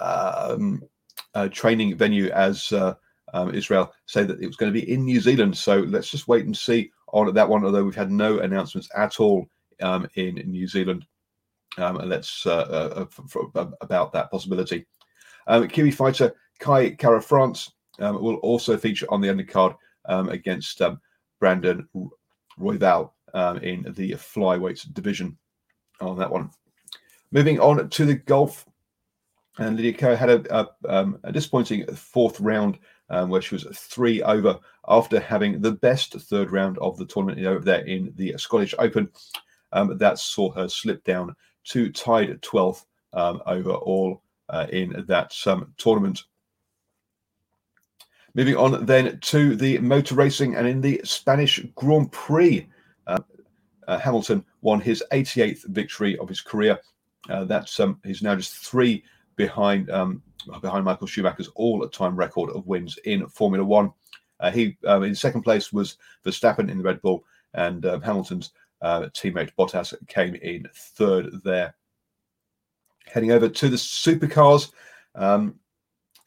um, 0.00 0.82
uh, 1.34 1.48
training 1.48 1.96
venue 1.96 2.28
as 2.30 2.72
um, 3.32 3.54
Israel 3.54 3.92
say 4.06 4.24
that 4.24 4.40
it 4.40 4.46
was 4.46 4.56
going 4.56 4.72
to 4.72 4.80
be 4.80 4.92
in 4.92 5.04
New 5.04 5.20
Zealand. 5.20 5.56
So 5.56 5.80
let's 5.80 6.10
just 6.10 6.28
wait 6.28 6.44
and 6.44 6.56
see 6.56 6.90
on 7.08 7.32
that 7.32 7.48
one. 7.48 7.64
Although 7.64 7.84
we've 7.84 7.94
had 7.94 8.10
no 8.10 8.40
announcements 8.40 8.88
at 8.96 9.18
all 9.18 9.46
um, 9.80 10.06
in, 10.14 10.34
New 10.34 10.66
Zealand, 10.66 11.06
um, 11.78 11.96
and 11.98 12.10
let's 12.10 12.46
uh, 12.46 13.06
uh, 13.56 13.72
about 13.80 14.12
that 14.12 14.30
possibility. 14.30 14.86
Kiwi 15.70 15.90
fighter 15.90 16.34
Kai 16.60 16.90
Kara 16.90 17.22
France 17.22 17.72
will 17.98 18.36
also 18.36 18.76
feature 18.76 19.06
on 19.08 19.20
the 19.20 19.28
undercard 19.28 19.74
um, 20.06 20.28
against 20.28 20.80
Brandon 21.38 21.88
Royval 22.58 23.10
in 23.62 23.92
the 23.96 24.12
flyweight 24.12 24.92
division 24.94 25.36
on 26.00 26.18
that 26.18 26.30
one. 26.30 26.50
Moving 27.32 27.60
on 27.60 27.88
to 27.88 28.04
the 28.04 28.14
golf, 28.14 28.66
and 29.58 29.76
Lydia 29.76 29.92
Ko 29.92 30.16
had 30.16 30.30
a, 30.30 30.60
a, 30.60 30.68
um, 30.88 31.18
a 31.22 31.32
disappointing 31.32 31.86
fourth 31.94 32.40
round 32.40 32.78
um, 33.10 33.28
where 33.28 33.42
she 33.42 33.54
was 33.54 33.66
three 33.74 34.22
over 34.22 34.58
after 34.88 35.20
having 35.20 35.60
the 35.60 35.72
best 35.72 36.14
third 36.14 36.50
round 36.50 36.78
of 36.78 36.96
the 36.96 37.04
tournament 37.04 37.44
over 37.46 37.64
there 37.64 37.84
in 37.84 38.12
the 38.16 38.34
Scottish 38.36 38.74
Open. 38.78 39.08
Um, 39.72 39.96
that 39.98 40.18
saw 40.18 40.50
her 40.52 40.68
slip 40.68 41.04
down 41.04 41.34
to 41.64 41.92
tied 41.92 42.40
12th 42.42 42.84
um, 43.12 43.40
overall 43.46 44.22
uh, 44.48 44.66
in 44.72 45.04
that 45.06 45.32
um, 45.46 45.72
tournament. 45.76 46.24
Moving 48.34 48.56
on 48.56 48.86
then 48.86 49.18
to 49.20 49.56
the 49.56 49.78
motor 49.78 50.14
racing 50.14 50.54
and 50.54 50.66
in 50.66 50.80
the 50.80 51.00
Spanish 51.02 51.60
Grand 51.74 52.12
Prix, 52.12 52.68
uh, 53.06 53.18
uh, 53.88 53.98
Hamilton 53.98 54.44
won 54.60 54.80
his 54.80 55.02
88th 55.12 55.66
victory 55.66 56.16
of 56.18 56.28
his 56.28 56.40
career. 56.40 56.78
Uh, 57.28 57.44
that's 57.44 57.78
um, 57.80 57.98
he's 58.04 58.22
now 58.22 58.36
just 58.36 58.54
three 58.54 59.04
behind 59.36 59.90
um, 59.90 60.22
behind 60.60 60.84
Michael 60.84 61.06
Schumacher's 61.06 61.48
all-time 61.54 62.16
record 62.16 62.50
of 62.50 62.66
wins 62.66 62.98
in 63.04 63.26
Formula 63.28 63.64
One. 63.64 63.92
Uh, 64.38 64.50
he 64.50 64.76
um, 64.86 65.02
in 65.02 65.14
second 65.14 65.42
place 65.42 65.72
was 65.72 65.98
Verstappen 66.24 66.70
in 66.70 66.78
the 66.78 66.84
Red 66.84 67.02
Bull, 67.02 67.24
and 67.54 67.84
um, 67.84 68.00
Hamilton's 68.00 68.52
uh, 68.80 69.02
teammate 69.12 69.50
Bottas 69.58 69.94
came 70.06 70.34
in 70.36 70.66
third 70.74 71.42
there. 71.44 71.74
Heading 73.06 73.32
over 73.32 73.48
to 73.48 73.68
the 73.68 73.76
supercars, 73.76 74.72
um, 75.14 75.56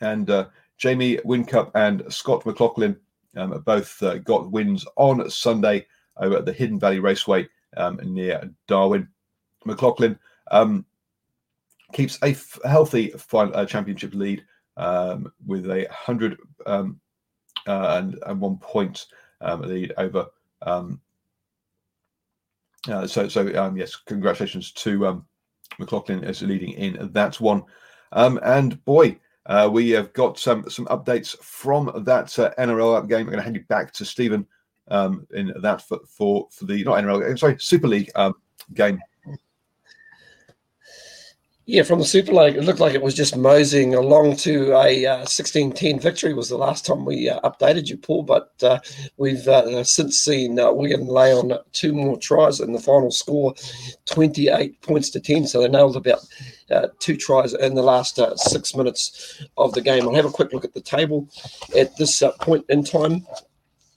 and 0.02 0.30
uh, 0.30 0.48
Jamie 0.84 1.16
Whincup 1.20 1.72
and 1.76 2.04
Scott 2.10 2.46
McLaughlin 2.46 2.98
um, 3.38 3.58
both 3.66 4.04
uh, 4.04 4.18
got 4.18 4.52
wins 4.52 4.86
on 4.98 5.30
Sunday 5.30 5.88
over 6.18 6.36
at 6.36 6.46
the 6.46 6.52
Hidden 6.52 6.78
Valley 6.78 7.00
Raceway 7.00 7.48
um, 7.78 8.02
near 8.04 8.52
Darwin. 8.68 9.08
McLaughlin 9.64 10.20
um, 10.52 10.86
keeps 11.94 12.20
a 12.22 12.32
f- 12.32 12.60
healthy 12.66 13.12
final, 13.12 13.56
uh, 13.56 13.66
championship 13.66 14.14
lead 14.14 14.44
um, 14.76 15.32
with 15.48 15.72
a 15.72 15.88
hundred 15.90 16.38
um, 16.66 17.00
uh, 17.66 17.96
and, 17.98 18.20
and, 18.26 18.42
one 18.42 18.58
point 18.58 19.06
um, 19.40 19.62
lead 19.62 19.94
over. 19.98 20.26
Uh, 20.64 20.98
so, 23.08 23.30
so 23.30 23.72
yes, 23.74 23.96
congratulations 23.96 24.74
to 24.74 25.24
McLaughlin 25.80 26.26
as 26.26 26.42
leading 26.42 26.72
in 26.72 27.10
that 27.14 27.40
one. 27.40 27.64
and 28.12 28.84
boy, 28.84 29.18
uh, 29.46 29.70
we 29.72 29.90
have 29.92 30.14
got 30.14 30.40
some 30.40 30.70
some 30.70 30.86
updates 30.86 31.38
from 31.40 31.92
that 32.06 32.38
uh, 32.40 32.54
NRL 32.58 33.08
game. 33.08 33.20
I'm 33.20 33.26
going 33.26 33.38
to 33.38 33.44
hand 33.44 33.56
you 33.56 33.64
back 33.70 33.92
to 33.94 34.06
Stephen 34.06 34.46
in 34.90 35.54
that 35.62 35.82
for, 35.82 36.00
for, 36.08 36.48
for 36.52 36.66
the 36.66 36.84
not 36.84 37.04
NRL, 37.04 37.26
game, 37.26 37.38
sorry, 37.38 37.56
Super 37.60 37.88
League 37.88 38.12
game 38.74 39.00
yeah, 41.66 41.84
from 41.84 42.00
the 42.00 42.06
Super 42.06 42.34
League, 42.34 42.58
it 42.58 42.64
looked 42.64 42.82
like 42.82 42.94
it 42.94 43.02
was 43.02 43.14
just 43.14 43.38
moseying 43.38 43.96
along 43.96 44.36
to 44.38 44.74
a 44.74 45.06
uh, 45.06 45.26
16-10 45.26 46.02
victory 46.02 46.34
was 46.34 46.50
the 46.50 46.58
last 46.58 46.86
time 46.86 47.06
we 47.06 47.30
uh, 47.30 47.40
updated 47.40 47.88
you, 47.88 47.96
Paul. 47.96 48.24
But 48.24 48.52
uh, 48.62 48.80
we've 49.16 49.48
uh, 49.48 49.82
since 49.86 50.18
seen 50.18 50.60
uh, 50.60 50.74
Wigan 50.74 51.08
lay 51.08 51.32
on 51.32 51.58
two 51.72 51.94
more 51.94 52.18
tries 52.18 52.60
in 52.60 52.74
the 52.74 52.82
final 52.82 53.12
score 53.12 53.54
28 54.08 54.82
points 54.82 55.10
to 55.12 55.22
10. 55.22 55.48
So 55.48 55.62
they 55.62 55.70
nailed 55.70 55.96
about 55.96 56.20
uh, 56.70 56.90
two 57.00 57.16
tries 57.16 57.54
in 57.54 57.76
the 57.76 57.82
last 57.82 58.20
six 58.36 58.76
minutes 58.76 59.42
of 59.56 59.72
the 59.72 59.82
game. 59.82 60.04
I'll 60.04 60.16
have 60.16 60.26
a 60.26 60.32
quick 60.32 60.52
look 60.52 60.66
at 60.66 60.74
the 60.74 60.82
table 60.82 61.30
at 61.78 61.96
this 61.96 62.22
point 62.42 62.66
in 62.68 62.84
time 62.84 63.26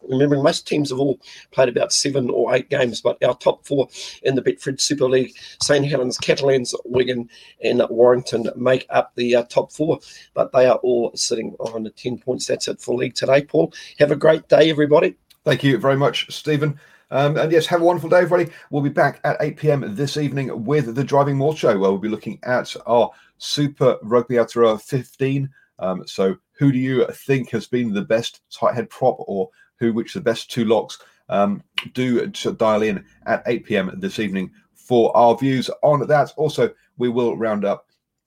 remembering 0.09 0.43
most 0.43 0.67
teams 0.67 0.91
have 0.91 0.99
all 0.99 1.19
played 1.51 1.69
about 1.69 1.93
seven 1.93 2.31
or 2.31 2.55
eight 2.55 2.69
games, 2.71 3.01
but 3.01 3.23
our 3.25 3.37
top 3.37 3.67
four 3.67 3.89
in 4.23 4.35
the 4.35 4.43
Betfred 4.43 4.81
Super 4.81 5.09
League, 5.09 5.33
St 5.63 5.87
Helens, 5.87 6.19
Catalans, 6.19 6.75
Wigan, 6.85 7.29
and 7.63 7.83
Warrington 7.91 8.49
make 8.57 8.87
up 8.91 9.13
the 9.17 9.37
uh, 9.37 9.43
top 9.45 9.73
four, 9.73 9.99
but 10.35 10.53
they 10.53 10.67
are 10.67 10.77
all 10.77 11.13
sitting 11.15 11.55
on 11.59 11.91
10 11.97 12.19
points. 12.19 12.47
That's 12.47 12.69
it 12.69 12.81
for 12.81 12.95
league 12.95 13.15
today, 13.15 13.43
Paul. 13.43 13.73
Have 13.99 14.11
a 14.11 14.17
great 14.17 14.49
day, 14.49 14.71
everybody. 14.71 15.17
Thank 15.45 15.63
you 15.63 15.79
very 15.79 15.97
much, 15.97 16.31
Stephen. 16.33 16.79
Um, 17.11 17.37
and 17.37 17.53
yes, 17.53 17.67
have 17.67 17.83
a 17.83 17.85
wonderful 17.85 18.11
day, 18.11 18.19
everybody. 18.19 18.51
We'll 18.71 18.83
be 18.83 18.89
back 18.89 19.21
at 19.25 19.37
8 19.41 19.57
p.m. 19.57 19.95
this 19.95 20.17
evening 20.17 20.65
with 20.65 20.95
the 20.95 21.05
Driving 21.05 21.37
More 21.37 21.57
Show, 21.57 21.79
where 21.79 21.91
we'll 21.91 21.99
be 21.99 22.09
looking 22.09 22.41
at 22.43 22.75
our 22.87 23.11
Super 23.39 23.97
Rugby 24.03 24.35
Aotearoa 24.35 24.83
15. 24.83 25.49
Um, 25.79 26.07
so, 26.07 26.37
who 26.59 26.73
do 26.73 26.79
you 26.79 27.07
think 27.13 27.51
has 27.51 27.67
been 27.67 27.93
the 27.93 28.03
best 28.03 28.41
tight 28.51 28.75
head 28.75 28.91
prop 28.91 29.17
or 29.21 29.51
who 29.79 29.93
which 29.93 30.15
the 30.15 30.21
best 30.21 30.51
two 30.51 30.65
locks. 30.65 30.99
Um, 31.29 31.63
do 31.93 32.27
dial 32.29 32.83
in 32.83 33.05
at 33.27 33.43
8 33.47 33.65
p.m. 33.65 33.91
this 33.97 34.19
evening 34.21 34.53
for 34.75 35.17
our 35.17 35.37
views 35.37 35.69
on 35.83 36.07
that. 36.07 36.33
Also, 36.37 36.73
we 36.99 37.09
will 37.09 37.37
round 37.37 37.65
up 37.65 37.87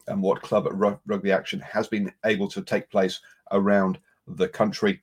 um, 0.09 0.21
what 0.21 0.41
club 0.41 0.67
rugby 1.05 1.31
action 1.31 1.59
has 1.61 1.87
been 1.87 2.11
able 2.25 2.47
to 2.49 2.61
take 2.61 2.89
place 2.89 3.21
around 3.51 3.99
the 4.27 4.47
country. 4.47 5.01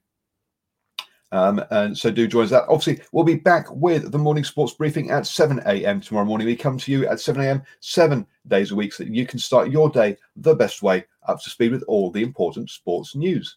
Um, 1.32 1.62
and 1.70 1.96
so 1.96 2.10
do 2.10 2.28
join 2.28 2.44
us. 2.44 2.50
That 2.50 2.68
obviously 2.68 3.04
we'll 3.12 3.24
be 3.24 3.34
back 3.36 3.66
with 3.70 4.12
the 4.12 4.18
morning 4.18 4.44
sports 4.44 4.74
briefing 4.74 5.10
at 5.10 5.26
7 5.26 5.60
a.m. 5.66 6.00
tomorrow 6.00 6.24
morning. 6.24 6.46
We 6.46 6.56
come 6.56 6.78
to 6.78 6.92
you 6.92 7.06
at 7.08 7.20
7 7.20 7.42
a.m. 7.42 7.62
seven 7.80 8.26
days 8.46 8.70
a 8.70 8.76
week 8.76 8.92
so 8.92 9.04
that 9.04 9.12
you 9.12 9.26
can 9.26 9.38
start 9.38 9.70
your 9.70 9.90
day 9.90 10.16
the 10.36 10.54
best 10.54 10.82
way 10.82 11.04
up 11.26 11.42
to 11.42 11.50
speed 11.50 11.72
with 11.72 11.82
all 11.88 12.10
the 12.10 12.22
important 12.22 12.70
sports 12.70 13.16
news. 13.16 13.56